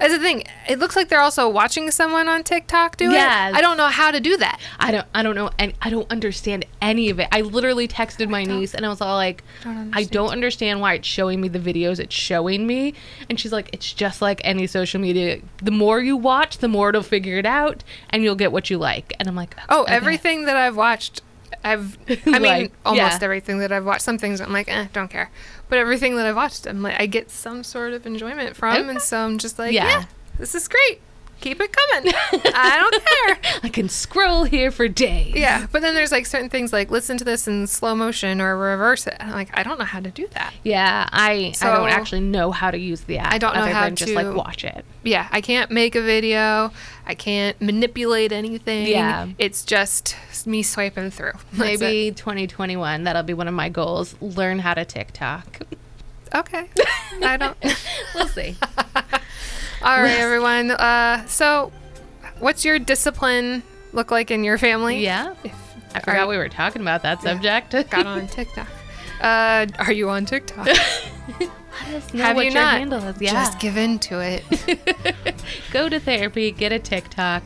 [0.00, 3.52] As a thing, it looks like they're also watching someone on TikTok do Yes.
[3.54, 3.56] it.
[3.56, 4.60] I don't know how to do that.
[4.80, 7.28] I don't I don't know and I don't understand any of it.
[7.30, 10.94] I literally texted my niece and I was all like don't I don't understand why
[10.94, 12.94] it's showing me the videos it's showing me
[13.30, 15.40] and she's like it's just like any social media.
[15.62, 18.78] The more you watch, the more it'll figure it out and you'll get what you
[18.78, 19.14] like.
[19.20, 19.94] And I'm like Oh, okay.
[19.94, 21.22] everything that I've watched,
[21.64, 21.98] I've.
[22.26, 23.24] I mean, Like, almost yeah.
[23.24, 24.02] everything that I've watched.
[24.02, 25.30] Some things I'm like, eh, don't care.
[25.68, 28.88] But everything that I've watched, I'm like, I get some sort of enjoyment from, Okay.
[28.88, 29.86] and so I'm just like, Yeah.
[29.88, 30.04] yeah,
[30.38, 31.00] this is great.
[31.40, 32.12] Keep it coming.
[32.54, 33.60] I don't care.
[33.62, 35.34] I can scroll here for days.
[35.34, 38.56] Yeah, but then there's like certain things like listen to this in slow motion or
[38.56, 39.16] reverse it.
[39.20, 40.54] I'm like, I don't know how to do that.
[40.64, 43.32] Yeah, I I don't actually know how to use the app.
[43.32, 44.84] I don't know other how than just like watch it.
[45.02, 46.72] Yeah, I can't make a video.
[47.06, 48.88] I can't manipulate anything.
[48.88, 49.28] Yeah.
[49.38, 50.16] It's just
[50.46, 51.32] me swiping through.
[51.52, 54.14] That's Maybe 2021 that'll be one of my goals.
[54.20, 55.60] Learn how to TikTok.
[56.34, 56.68] Okay.
[57.22, 57.56] I don't.
[58.14, 58.56] we'll see.
[59.82, 60.70] All right, everyone.
[60.72, 61.70] Uh, so,
[62.38, 63.62] what's your discipline
[63.92, 65.02] look like in your family?
[65.02, 65.34] Yeah.
[65.44, 65.52] If
[65.94, 67.70] I forgot you- we were talking about that subject.
[67.90, 68.66] got on TikTok.
[69.20, 70.66] Uh, are you on TikTok?
[71.86, 72.78] Let us know Have what you your not?
[72.78, 73.20] handle is.
[73.20, 73.32] Yeah.
[73.32, 75.34] Just give in to it.
[75.72, 77.42] Go to therapy, get a TikTok.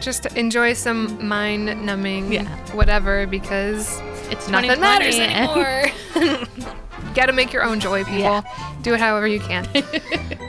[0.00, 2.48] Just enjoy some mind numbing Yeah.
[2.74, 4.00] whatever because
[4.30, 6.72] It's nothing 2020 matters anymore.
[7.14, 8.42] Got to make your own joy, people.
[8.82, 9.66] Do it however you can.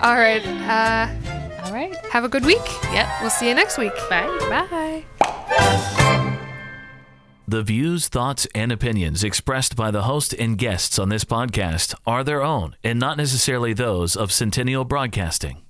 [0.02, 0.46] All right.
[0.46, 1.08] Uh,
[1.66, 1.96] All right.
[2.08, 2.62] have a good week.
[2.92, 3.08] Yep.
[3.22, 3.94] We'll see you next week.
[4.10, 4.28] Bye.
[4.50, 5.04] Bye.
[7.46, 12.24] The views, thoughts, and opinions expressed by the host and guests on this podcast are
[12.24, 15.63] their own and not necessarily those of Centennial Broadcasting.